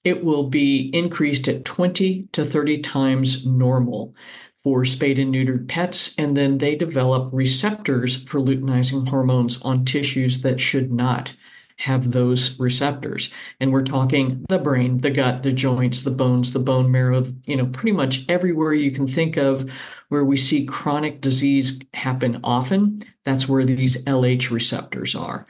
it 0.04 0.24
will 0.24 0.50
be 0.50 0.90
increased 0.94 1.48
at 1.48 1.64
20 1.64 2.28
to 2.32 2.44
30 2.44 2.80
times 2.80 3.46
normal 3.46 4.16
for 4.58 4.84
spayed 4.84 5.20
and 5.20 5.34
neutered 5.34 5.70
pets, 5.70 6.16
and 6.18 6.36
then 6.36 6.58
they 6.58 6.76
develop 6.76 7.30
receptors 7.32 8.24
for 8.24 8.40
luteinizing 8.40 9.08
hormones 9.08 9.62
on 9.62 9.86
tissues 9.86 10.42
that 10.42 10.60
should 10.60 10.92
not 10.92 11.36
have 11.80 12.12
those 12.12 12.60
receptors. 12.60 13.32
And 13.62 13.72
we're 13.72 13.84
talking 13.84 14.46
the 14.50 14.60
brain, 14.60 14.98
the 15.00 15.10
gut, 15.10 15.44
the 15.44 15.52
joints, 15.54 16.04
the 16.04 16.12
bones, 16.12 16.52
the 16.52 16.60
bone 16.60 16.92
marrow, 16.92 17.24
you 17.46 17.56
know, 17.56 17.68
pretty 17.68 17.94
much 17.94 18.26
everywhere 18.28 18.74
you 18.74 18.92
can 18.92 19.08
think 19.08 19.38
of 19.38 19.72
where 20.10 20.26
we 20.26 20.36
see 20.36 20.65
chronic 20.65 21.22
disease 21.22 21.80
happen 21.94 22.42
often, 22.44 23.02
that's 23.24 23.48
where 23.48 23.63
these 23.63 24.04
LH 24.04 24.52
receptors 24.52 25.15
are. 25.15 25.48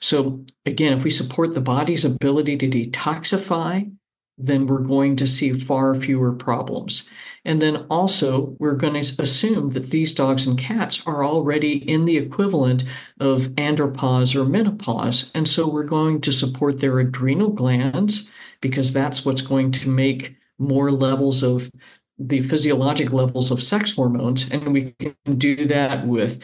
So, 0.00 0.44
again, 0.64 0.92
if 0.92 1.02
we 1.02 1.10
support 1.10 1.54
the 1.54 1.60
body's 1.60 2.04
ability 2.04 2.56
to 2.58 2.68
detoxify, 2.68 3.90
then 4.36 4.66
we're 4.66 4.78
going 4.78 5.16
to 5.16 5.26
see 5.26 5.52
far 5.52 5.94
fewer 5.94 6.32
problems. 6.32 7.08
And 7.44 7.60
then 7.62 7.86
also, 7.90 8.56
we're 8.58 8.74
going 8.74 9.00
to 9.00 9.22
assume 9.22 9.70
that 9.70 9.90
these 9.90 10.14
dogs 10.14 10.46
and 10.46 10.58
cats 10.58 11.02
are 11.06 11.24
already 11.24 11.88
in 11.88 12.04
the 12.04 12.16
equivalent 12.16 12.84
of 13.20 13.42
andropause 13.56 14.34
or 14.34 14.44
menopause. 14.44 15.30
And 15.34 15.48
so 15.48 15.68
we're 15.68 15.84
going 15.84 16.20
to 16.22 16.32
support 16.32 16.80
their 16.80 16.98
adrenal 16.98 17.50
glands 17.50 18.28
because 18.60 18.92
that's 18.92 19.24
what's 19.24 19.42
going 19.42 19.70
to 19.72 19.90
make 19.90 20.36
more 20.58 20.90
levels 20.90 21.42
of 21.42 21.70
the 22.18 22.48
physiologic 22.48 23.12
levels 23.12 23.50
of 23.50 23.62
sex 23.62 23.94
hormones. 23.94 24.50
And 24.50 24.72
we 24.72 24.92
can 24.98 25.14
do 25.36 25.66
that 25.66 26.06
with 26.06 26.42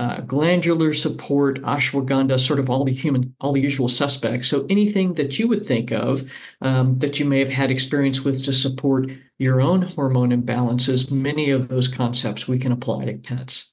uh, 0.00 0.20
glandular 0.22 0.92
support, 0.92 1.62
ashwagandha, 1.62 2.38
sort 2.38 2.58
of 2.58 2.68
all 2.68 2.84
the 2.84 2.92
human, 2.92 3.34
all 3.40 3.52
the 3.52 3.60
usual 3.60 3.88
suspects. 3.88 4.48
So 4.48 4.66
anything 4.68 5.14
that 5.14 5.38
you 5.38 5.46
would 5.48 5.64
think 5.64 5.92
of 5.92 6.30
um, 6.60 6.98
that 6.98 7.20
you 7.20 7.24
may 7.24 7.38
have 7.38 7.48
had 7.48 7.70
experience 7.70 8.22
with 8.22 8.44
to 8.44 8.52
support 8.52 9.10
your 9.38 9.60
own 9.60 9.82
hormone 9.82 10.30
imbalances, 10.30 11.10
many 11.10 11.50
of 11.50 11.68
those 11.68 11.88
concepts 11.88 12.48
we 12.48 12.58
can 12.58 12.72
apply 12.72 13.04
to 13.04 13.14
pets. 13.14 13.72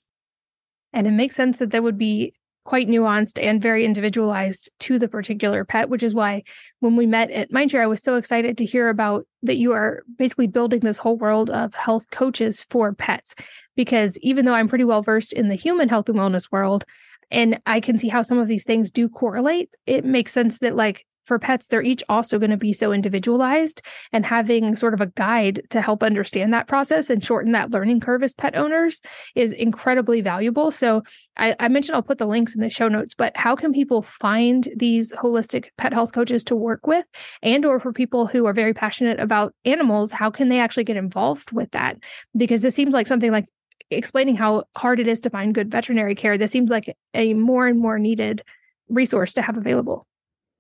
And 0.94 1.08
it 1.08 1.12
makes 1.12 1.36
sense 1.36 1.60
that 1.60 1.72
there 1.72 1.82
would 1.82 1.98
be 1.98 2.34
quite 2.64 2.88
nuanced 2.88 3.42
and 3.42 3.62
very 3.62 3.86
individualized 3.86 4.70
to 4.80 5.00
the 5.00 5.08
particular 5.08 5.66
pet, 5.66 5.90
which 5.90 6.04
is 6.04 6.14
why 6.14 6.44
when 6.80 6.96
we 6.96 7.06
met 7.06 7.32
at 7.32 7.52
Mindshare, 7.52 7.82
I 7.82 7.88
was 7.88 8.02
so 8.02 8.16
excited 8.16 8.58
to 8.58 8.66
hear 8.66 8.90
about 8.90 9.26
that 9.44 9.58
you 9.58 9.72
are 9.72 10.04
basically 10.18 10.48
building 10.48 10.82
this 10.82 11.00
whole 11.00 11.18
world 11.18 11.50
of 11.50 11.74
health 11.74 12.10
coaches 12.12 12.66
for 12.70 12.94
pets. 12.94 13.36
Because 13.76 14.18
even 14.20 14.46
though 14.46 14.54
I'm 14.54 14.68
pretty 14.68 14.84
well 14.84 15.02
versed 15.02 15.34
in 15.34 15.50
the 15.50 15.56
human 15.56 15.90
health 15.90 16.10
and 16.10 16.18
wellness 16.18 16.52
world, 16.52 16.86
and 17.32 17.60
I 17.66 17.80
can 17.80 17.98
see 17.98 18.10
how 18.10 18.22
some 18.22 18.38
of 18.38 18.48
these 18.48 18.66
things 18.66 18.92
do 18.92 19.10
correlate, 19.10 19.70
it 19.86 20.06
makes 20.06 20.34
sense 20.34 20.60
that 20.60 20.76
like 20.76 21.06
for 21.26 21.40
pets, 21.40 21.68
they're 21.68 21.82
each 21.82 22.04
also 22.10 22.40
going 22.40 22.52
to 22.52 22.58
be 22.58 22.74
so 22.74 22.92
individualized 22.92 23.82
and 24.12 24.26
having 24.26 24.76
sort 24.76 24.94
of 24.94 25.02
a 25.02 25.08
guide 25.08 25.62
to 25.70 25.82
help 25.82 26.04
understand 26.04 26.54
that 26.54 26.68
process 26.68 27.10
and 27.10 27.24
shorten 27.24 27.52
that 27.52 27.72
learning 27.72 28.00
curve 28.00 28.24
as 28.24 28.34
pet 28.34 28.56
owners 28.56 29.02
is 29.36 29.52
incredibly 29.52 30.22
valuable. 30.22 30.72
So 30.72 31.04
I, 31.38 31.56
I 31.60 31.68
mentioned 31.68 31.96
I'll 31.96 32.02
put 32.02 32.18
the 32.18 32.26
links 32.26 32.56
in 32.56 32.62
the 32.62 32.70
show 32.70 32.88
notes, 32.88 33.14
but 33.14 33.36
how 33.36 33.56
can 33.56 33.74
people 33.74 34.02
find 34.02 34.68
these 34.76 35.14
holistic 35.14 35.70
pet 35.78 35.94
health 35.94 36.14
coaches 36.14 36.44
to 36.46 36.56
work 36.56 36.88
with? 36.88 37.06
And 37.42 37.66
or 37.66 37.80
for 37.80 37.94
people 37.94 38.28
who 38.28 38.46
are 38.46 38.54
very 38.54 38.74
passionate 38.74 39.20
about 39.20 39.54
animals, 39.66 40.12
how 40.12 40.30
can 40.30 40.50
they 40.50 40.60
actually 40.60 40.84
get 40.84 40.98
involved 40.98 41.52
with 41.52 41.72
that? 41.72 41.98
Because 42.36 42.62
this 42.62 42.76
seems 42.76 42.94
like 42.94 43.08
something 43.08 43.32
like 43.32 43.46
explaining 43.92 44.36
how 44.36 44.64
hard 44.78 45.00
it 45.00 45.08
is 45.08 45.20
to 45.22 45.30
find 45.30 45.54
good 45.54 45.70
veterinary 45.70 46.16
care, 46.16 46.38
this 46.38 46.52
seems 46.52 46.72
like 46.72 46.96
a 47.14 47.34
more 47.34 47.68
and 47.68 47.80
more 47.80 48.00
needed 48.00 48.44
resource 48.90 49.34
to 49.34 49.42
have 49.42 49.58
available. 49.58 50.08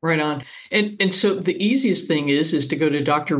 Right 0.03 0.19
on. 0.19 0.43
And 0.71 0.97
and 0.99 1.13
so 1.13 1.35
the 1.35 1.63
easiest 1.63 2.07
thing 2.07 2.29
is 2.29 2.55
is 2.55 2.65
to 2.67 2.75
go 2.75 2.89
to 2.89 3.03
Dr. 3.03 3.37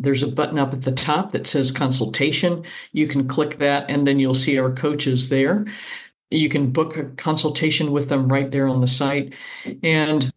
There's 0.00 0.22
a 0.22 0.28
button 0.28 0.60
up 0.60 0.72
at 0.72 0.82
the 0.82 0.92
top 0.92 1.32
that 1.32 1.48
says 1.48 1.72
consultation. 1.72 2.62
You 2.92 3.08
can 3.08 3.26
click 3.26 3.58
that 3.58 3.90
and 3.90 4.06
then 4.06 4.20
you'll 4.20 4.34
see 4.34 4.56
our 4.56 4.70
coaches 4.70 5.28
there. 5.28 5.66
You 6.30 6.48
can 6.48 6.70
book 6.70 6.96
a 6.96 7.06
consultation 7.16 7.90
with 7.90 8.08
them 8.08 8.28
right 8.28 8.50
there 8.50 8.68
on 8.68 8.80
the 8.80 8.86
site. 8.86 9.34
And 9.82 10.30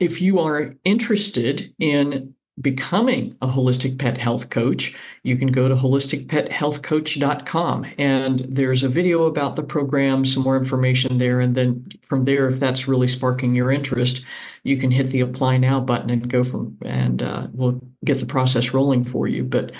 if 0.00 0.20
you 0.20 0.38
are 0.40 0.74
interested 0.84 1.72
in 1.78 2.34
becoming 2.60 3.36
a 3.42 3.46
holistic 3.46 3.98
pet 3.98 4.16
health 4.16 4.48
coach, 4.50 4.94
you 5.22 5.36
can 5.36 5.48
go 5.48 5.68
to 5.68 5.74
holisticpethealthcoach.com 5.74 7.86
and 7.98 8.38
there's 8.48 8.82
a 8.82 8.88
video 8.88 9.24
about 9.24 9.56
the 9.56 9.62
program, 9.62 10.24
some 10.24 10.42
more 10.42 10.56
information 10.56 11.18
there. 11.18 11.40
And 11.40 11.54
then 11.54 11.86
from 12.00 12.24
there, 12.24 12.48
if 12.48 12.58
that's 12.58 12.88
really 12.88 13.08
sparking 13.08 13.54
your 13.54 13.70
interest, 13.70 14.22
you 14.62 14.78
can 14.78 14.90
hit 14.90 15.08
the 15.08 15.20
apply 15.20 15.58
now 15.58 15.80
button 15.80 16.08
and 16.10 16.30
go 16.30 16.42
from, 16.42 16.78
and 16.82 17.22
uh, 17.22 17.48
we'll 17.52 17.78
get 18.04 18.20
the 18.20 18.26
process 18.26 18.72
rolling 18.72 19.04
for 19.04 19.28
you. 19.28 19.44
But 19.44 19.72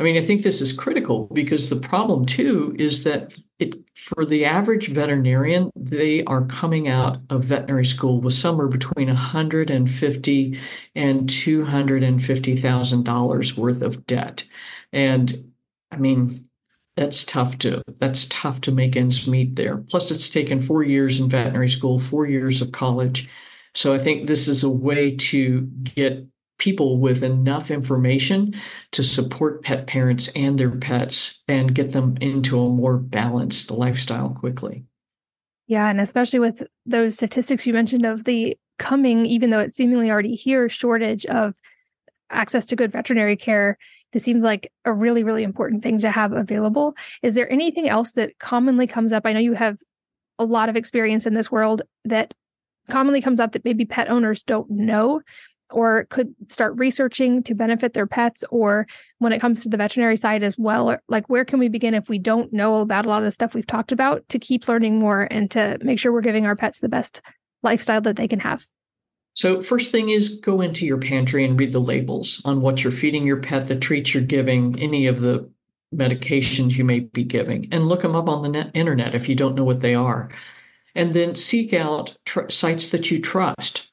I 0.00 0.04
mean, 0.04 0.16
I 0.16 0.20
think 0.20 0.42
this 0.42 0.60
is 0.60 0.72
critical 0.72 1.28
because 1.32 1.68
the 1.68 1.80
problem 1.80 2.24
too 2.24 2.74
is 2.78 3.02
that 3.02 3.34
it 3.58 3.74
for 3.96 4.24
the 4.24 4.44
average 4.44 4.88
veterinarian, 4.88 5.70
they 5.74 6.22
are 6.24 6.46
coming 6.46 6.86
out 6.86 7.18
of 7.30 7.44
veterinary 7.44 7.84
school 7.84 8.20
with 8.20 8.32
somewhere 8.32 8.68
between 8.68 9.08
150 9.08 10.58
and 10.94 11.28
250 11.28 12.56
thousand 12.56 13.04
dollars 13.04 13.56
worth 13.56 13.82
of 13.82 14.06
debt, 14.06 14.44
and 14.92 15.52
I 15.90 15.96
mean, 15.96 16.48
that's 16.96 17.24
tough 17.24 17.58
to 17.58 17.82
that's 17.98 18.26
tough 18.26 18.60
to 18.62 18.72
make 18.72 18.96
ends 18.96 19.26
meet 19.26 19.56
there. 19.56 19.78
Plus, 19.78 20.10
it's 20.12 20.30
taken 20.30 20.60
four 20.60 20.84
years 20.84 21.18
in 21.18 21.28
veterinary 21.28 21.68
school, 21.68 21.98
four 21.98 22.26
years 22.26 22.60
of 22.60 22.70
college. 22.72 23.28
So 23.74 23.92
I 23.94 23.98
think 23.98 24.26
this 24.26 24.48
is 24.48 24.62
a 24.62 24.70
way 24.70 25.16
to 25.16 25.62
get 25.62 26.24
people 26.58 26.98
with 26.98 27.22
enough 27.22 27.70
information 27.70 28.54
to 28.92 29.02
support 29.02 29.62
pet 29.62 29.86
parents 29.86 30.28
and 30.34 30.58
their 30.58 30.70
pets 30.70 31.40
and 31.48 31.74
get 31.74 31.92
them 31.92 32.16
into 32.20 32.60
a 32.60 32.68
more 32.68 32.98
balanced 32.98 33.70
lifestyle 33.70 34.30
quickly. 34.30 34.84
Yeah, 35.66 35.88
and 35.88 36.00
especially 36.00 36.40
with 36.40 36.66
those 36.86 37.14
statistics 37.14 37.66
you 37.66 37.72
mentioned 37.72 38.04
of 38.04 38.24
the 38.24 38.56
coming, 38.78 39.26
even 39.26 39.50
though 39.50 39.60
it's 39.60 39.76
seemingly 39.76 40.10
already 40.10 40.34
here, 40.34 40.68
shortage 40.68 41.26
of 41.26 41.54
access 42.30 42.64
to 42.66 42.76
good 42.76 42.92
veterinary 42.92 43.36
care. 43.36 43.78
This 44.12 44.24
seems 44.24 44.42
like 44.42 44.72
a 44.84 44.92
really, 44.92 45.24
really 45.24 45.42
important 45.42 45.82
thing 45.82 45.98
to 45.98 46.10
have 46.10 46.32
available. 46.32 46.94
Is 47.22 47.34
there 47.34 47.50
anything 47.50 47.88
else 47.88 48.12
that 48.12 48.38
commonly 48.38 48.86
comes 48.86 49.12
up? 49.12 49.26
I 49.26 49.32
know 49.32 49.40
you 49.40 49.54
have 49.54 49.78
a 50.38 50.44
lot 50.44 50.68
of 50.68 50.76
experience 50.76 51.26
in 51.26 51.34
this 51.34 51.50
world 51.50 51.82
that 52.04 52.34
commonly 52.88 53.20
comes 53.20 53.40
up 53.40 53.52
that 53.52 53.64
maybe 53.64 53.84
pet 53.84 54.10
owners 54.10 54.42
don't 54.42 54.70
know 54.70 55.20
or 55.70 56.04
could 56.06 56.34
start 56.48 56.76
researching 56.76 57.42
to 57.42 57.54
benefit 57.54 57.92
their 57.92 58.06
pets 58.06 58.44
or 58.50 58.86
when 59.18 59.32
it 59.32 59.40
comes 59.40 59.62
to 59.62 59.68
the 59.68 59.76
veterinary 59.76 60.16
side 60.16 60.42
as 60.42 60.58
well 60.58 60.96
like 61.08 61.28
where 61.28 61.44
can 61.44 61.58
we 61.58 61.68
begin 61.68 61.94
if 61.94 62.08
we 62.08 62.18
don't 62.18 62.52
know 62.52 62.76
about 62.76 63.06
a 63.06 63.08
lot 63.08 63.18
of 63.18 63.24
the 63.24 63.32
stuff 63.32 63.54
we've 63.54 63.66
talked 63.66 63.92
about 63.92 64.28
to 64.28 64.38
keep 64.38 64.68
learning 64.68 64.98
more 64.98 65.28
and 65.30 65.50
to 65.50 65.78
make 65.82 65.98
sure 65.98 66.12
we're 66.12 66.20
giving 66.20 66.46
our 66.46 66.56
pets 66.56 66.80
the 66.80 66.88
best 66.88 67.20
lifestyle 67.62 68.00
that 68.00 68.16
they 68.16 68.28
can 68.28 68.40
have? 68.40 68.66
So 69.34 69.60
first 69.60 69.92
thing 69.92 70.08
is 70.08 70.40
go 70.40 70.60
into 70.60 70.84
your 70.84 70.98
pantry 70.98 71.44
and 71.44 71.58
read 71.58 71.72
the 71.72 71.80
labels 71.80 72.42
on 72.44 72.60
what 72.60 72.82
you're 72.82 72.90
feeding 72.90 73.26
your 73.26 73.40
pet 73.40 73.68
the 73.68 73.76
treats 73.76 74.12
you're 74.12 74.22
giving 74.22 74.78
any 74.80 75.06
of 75.06 75.20
the 75.20 75.48
medications 75.94 76.76
you 76.76 76.84
may 76.84 77.00
be 77.00 77.24
giving 77.24 77.68
and 77.72 77.88
look 77.88 78.02
them 78.02 78.16
up 78.16 78.28
on 78.28 78.42
the 78.42 78.48
net, 78.48 78.70
internet 78.74 79.14
if 79.14 79.28
you 79.28 79.34
don't 79.34 79.54
know 79.54 79.64
what 79.64 79.80
they 79.80 79.94
are. 79.94 80.28
And 80.94 81.14
then 81.14 81.34
seek 81.34 81.72
out 81.72 82.16
tr- 82.24 82.48
sites 82.48 82.88
that 82.88 83.10
you 83.10 83.20
trust 83.20 83.88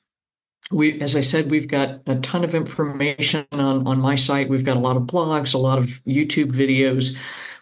we 0.72 1.00
as 1.02 1.16
i 1.16 1.22
said 1.22 1.52
we've 1.52 1.68
got 1.68 2.02
a 2.08 2.16
ton 2.16 2.44
of 2.44 2.56
information 2.56 3.46
on 3.52 3.88
on 3.88 4.00
my 4.00 4.16
site. 4.16 4.50
We've 4.50 4.64
got 4.64 4.78
a 4.78 4.80
lot 4.80 4.98
of 4.98 5.04
blogs 5.04 5.54
a 5.54 5.60
lot 5.60 5.78
of 5.78 5.86
youtube 6.06 6.52
videos. 6.52 7.16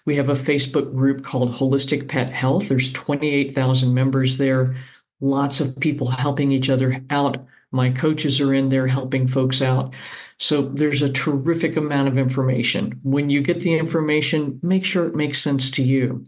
We 0.06 0.16
have 0.18 0.30
a 0.30 0.34
facebook 0.34 0.94
group 0.94 1.24
called 1.24 1.52
holistic 1.52 2.08
pet 2.08 2.32
health. 2.32 2.70
There's 2.70 2.92
28000 2.94 3.94
members 3.94 4.38
there. 4.38 4.76
Lots 5.22 5.60
of 5.60 5.80
people 5.80 6.08
helping 6.08 6.52
each 6.52 6.70
other 6.70 7.02
out. 7.10 7.46
My 7.72 7.90
coaches 7.90 8.40
are 8.40 8.54
in 8.54 8.70
there 8.70 8.88
helping 8.88 9.28
folks 9.28 9.62
out. 9.62 9.96
So 10.38 10.62
there's 10.62 11.02
a 11.02 11.10
terrific 11.10 11.78
amount 11.78 12.08
of 12.08 12.18
information. 12.18 13.00
When 13.04 13.30
you 13.30 13.42
get 13.42 13.62
the 13.62 13.78
information 13.78 14.60
make 14.62 14.86
sure 14.86 15.08
it 15.08 15.16
makes 15.16 15.42
sense 15.42 15.72
to 15.72 15.84
you. 15.84 16.26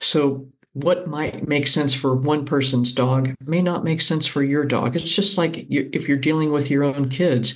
So 0.00 0.48
what 0.76 1.06
might 1.06 1.48
make 1.48 1.66
sense 1.66 1.94
for 1.94 2.14
one 2.14 2.44
person's 2.44 2.92
dog 2.92 3.34
may 3.46 3.62
not 3.62 3.82
make 3.82 4.02
sense 4.02 4.26
for 4.26 4.42
your 4.42 4.62
dog. 4.62 4.94
It's 4.94 5.16
just 5.16 5.38
like 5.38 5.64
you, 5.70 5.88
if 5.94 6.06
you're 6.06 6.18
dealing 6.18 6.52
with 6.52 6.70
your 6.70 6.84
own 6.84 7.08
kids. 7.08 7.54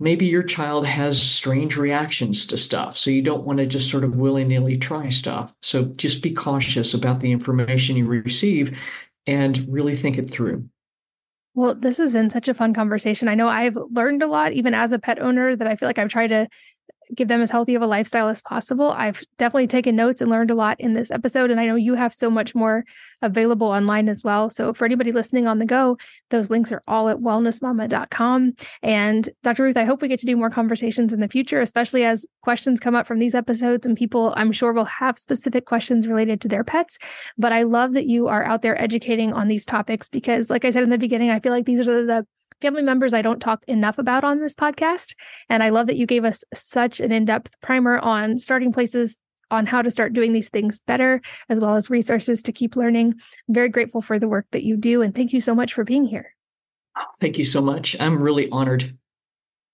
Maybe 0.00 0.26
your 0.26 0.42
child 0.42 0.84
has 0.84 1.22
strange 1.22 1.76
reactions 1.76 2.44
to 2.46 2.56
stuff. 2.56 2.98
So 2.98 3.10
you 3.10 3.22
don't 3.22 3.44
want 3.44 3.60
to 3.60 3.66
just 3.66 3.88
sort 3.88 4.02
of 4.02 4.16
willy 4.16 4.44
nilly 4.44 4.76
try 4.76 5.10
stuff. 5.10 5.54
So 5.62 5.84
just 5.96 6.20
be 6.20 6.32
cautious 6.32 6.92
about 6.92 7.20
the 7.20 7.30
information 7.30 7.96
you 7.96 8.06
receive 8.06 8.76
and 9.28 9.64
really 9.68 9.94
think 9.94 10.18
it 10.18 10.28
through. 10.28 10.68
Well, 11.54 11.76
this 11.76 11.98
has 11.98 12.12
been 12.12 12.30
such 12.30 12.48
a 12.48 12.54
fun 12.54 12.74
conversation. 12.74 13.28
I 13.28 13.36
know 13.36 13.48
I've 13.48 13.78
learned 13.92 14.24
a 14.24 14.28
lot, 14.28 14.52
even 14.52 14.74
as 14.74 14.92
a 14.92 14.98
pet 14.98 15.20
owner, 15.20 15.54
that 15.54 15.68
I 15.68 15.76
feel 15.76 15.88
like 15.88 15.98
I've 15.98 16.08
tried 16.08 16.28
to 16.28 16.48
give 17.14 17.28
them 17.28 17.42
as 17.42 17.50
healthy 17.50 17.74
of 17.74 17.82
a 17.82 17.86
lifestyle 17.86 18.28
as 18.28 18.42
possible. 18.42 18.90
I've 18.90 19.22
definitely 19.38 19.66
taken 19.66 19.96
notes 19.96 20.20
and 20.20 20.30
learned 20.30 20.50
a 20.50 20.54
lot 20.54 20.80
in 20.80 20.94
this 20.94 21.10
episode. 21.10 21.50
And 21.50 21.60
I 21.60 21.66
know 21.66 21.76
you 21.76 21.94
have 21.94 22.14
so 22.14 22.30
much 22.30 22.54
more 22.54 22.84
available 23.22 23.66
online 23.66 24.08
as 24.08 24.22
well. 24.22 24.50
So 24.50 24.72
for 24.72 24.84
anybody 24.84 25.12
listening 25.12 25.46
on 25.46 25.58
the 25.58 25.66
go, 25.66 25.96
those 26.30 26.50
links 26.50 26.72
are 26.72 26.82
all 26.86 27.08
at 27.08 27.18
wellnessmama.com. 27.18 28.52
And 28.82 29.28
Dr. 29.42 29.64
Ruth, 29.64 29.76
I 29.76 29.84
hope 29.84 30.02
we 30.02 30.08
get 30.08 30.20
to 30.20 30.26
do 30.26 30.36
more 30.36 30.50
conversations 30.50 31.12
in 31.12 31.20
the 31.20 31.28
future, 31.28 31.60
especially 31.60 32.04
as 32.04 32.26
questions 32.42 32.80
come 32.80 32.94
up 32.94 33.06
from 33.06 33.18
these 33.18 33.34
episodes 33.34 33.86
and 33.86 33.96
people 33.96 34.34
I'm 34.36 34.52
sure 34.52 34.72
will 34.72 34.84
have 34.84 35.18
specific 35.18 35.66
questions 35.66 36.06
related 36.06 36.40
to 36.42 36.48
their 36.48 36.64
pets. 36.64 36.98
But 37.36 37.52
I 37.52 37.62
love 37.62 37.92
that 37.94 38.06
you 38.06 38.28
are 38.28 38.44
out 38.44 38.62
there 38.62 38.80
educating 38.80 39.32
on 39.32 39.48
these 39.48 39.66
topics 39.66 40.08
because, 40.08 40.50
like 40.50 40.64
I 40.64 40.70
said 40.70 40.82
in 40.82 40.90
the 40.90 40.98
beginning, 40.98 41.30
I 41.30 41.40
feel 41.40 41.52
like 41.52 41.66
these 41.66 41.88
are 41.88 42.04
the 42.04 42.26
family 42.60 42.82
members 42.82 43.14
I 43.14 43.22
don't 43.22 43.40
talk 43.40 43.64
enough 43.66 43.98
about 43.98 44.24
on 44.24 44.40
this 44.40 44.54
podcast. 44.54 45.14
And 45.48 45.62
I 45.62 45.68
love 45.68 45.86
that 45.86 45.96
you 45.96 46.06
gave 46.06 46.24
us 46.24 46.44
such 46.54 47.00
an 47.00 47.12
in 47.12 47.24
depth 47.24 47.60
primer 47.60 47.98
on 47.98 48.38
starting 48.38 48.72
places 48.72 49.18
on 49.50 49.66
how 49.66 49.80
to 49.82 49.90
start 49.90 50.12
doing 50.12 50.32
these 50.32 50.50
things 50.50 50.78
better, 50.80 51.20
as 51.48 51.58
well 51.58 51.74
as 51.74 51.88
resources 51.88 52.42
to 52.42 52.52
keep 52.52 52.76
learning. 52.76 53.14
I'm 53.48 53.54
very 53.54 53.68
grateful 53.68 54.02
for 54.02 54.18
the 54.18 54.28
work 54.28 54.46
that 54.52 54.64
you 54.64 54.76
do. 54.76 55.02
And 55.02 55.14
thank 55.14 55.32
you 55.32 55.40
so 55.40 55.54
much 55.54 55.72
for 55.72 55.84
being 55.84 56.04
here. 56.04 56.34
Thank 57.20 57.38
you 57.38 57.44
so 57.44 57.60
much. 57.60 57.96
I'm 58.00 58.22
really 58.22 58.48
honored. 58.50 58.96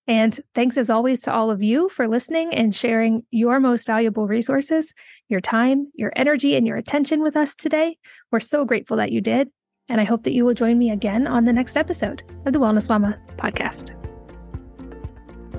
And 0.07 0.39
thanks 0.53 0.77
as 0.77 0.91
always 0.91 1.19
to 1.21 1.33
all 1.33 1.49
of 1.49 1.63
you 1.63 1.89
for 1.89 2.07
listening 2.07 2.53
and 2.53 2.75
sharing 2.75 3.23
your 3.31 3.59
most 3.59 3.87
valuable 3.87 4.27
resources, 4.27 4.93
your 5.29 5.41
time, 5.41 5.91
your 5.95 6.13
energy, 6.15 6.55
and 6.55 6.67
your 6.67 6.77
attention 6.77 7.23
with 7.23 7.35
us 7.35 7.55
today. 7.55 7.97
We're 8.31 8.39
so 8.39 8.65
grateful 8.65 8.97
that 8.97 9.11
you 9.11 9.19
did. 9.19 9.49
And 9.89 10.01
I 10.01 10.03
hope 10.03 10.23
that 10.23 10.33
you 10.33 10.45
will 10.45 10.53
join 10.53 10.79
me 10.79 10.91
again 10.91 11.27
on 11.27 11.45
the 11.45 11.53
next 11.53 11.77
episode 11.77 12.23
of 12.45 12.53
the 12.53 12.59
Wellness 12.59 12.89
Mama 12.89 13.19
podcast. 13.37 13.91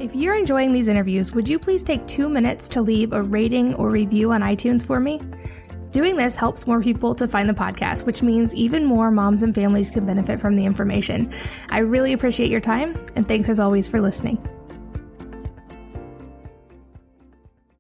If 0.01 0.15
you're 0.15 0.35
enjoying 0.35 0.73
these 0.73 0.89
interviews, 0.89 1.33
would 1.33 1.49
you 1.49 1.59
please 1.59 1.83
take 1.83 2.07
two 2.07 2.29
minutes 2.29 2.69
to 2.69 2.83
leave 2.83 3.13
a 3.13 3.23
rating 3.23 3.75
or 3.75 3.89
review 3.89 4.33
on 4.33 4.43
iTunes 4.43 4.85
for 4.85 5.01
me? 5.01 5.21
Doing 5.91 6.17
this 6.17 6.35
helps 6.35 6.67
more 6.67 6.83
people 6.83 7.15
to 7.15 7.27
find 7.27 7.49
the 7.49 7.55
podcast, 7.55 8.05
which 8.05 8.21
means 8.21 8.55
even 8.55 8.85
more 8.85 9.11
moms 9.11 9.43
and 9.43 9.55
families 9.55 9.91
can 9.91 10.05
benefit 10.05 10.41
from 10.41 10.57
the 10.57 10.67
information. 10.67 11.33
I 11.71 11.79
really 11.79 12.13
appreciate 12.13 12.51
your 12.51 12.61
time, 12.61 12.97
and 13.15 13.27
thanks 13.27 13.49
as 13.49 13.61
always 13.61 13.89
for 13.89 14.01
listening. 14.01 14.47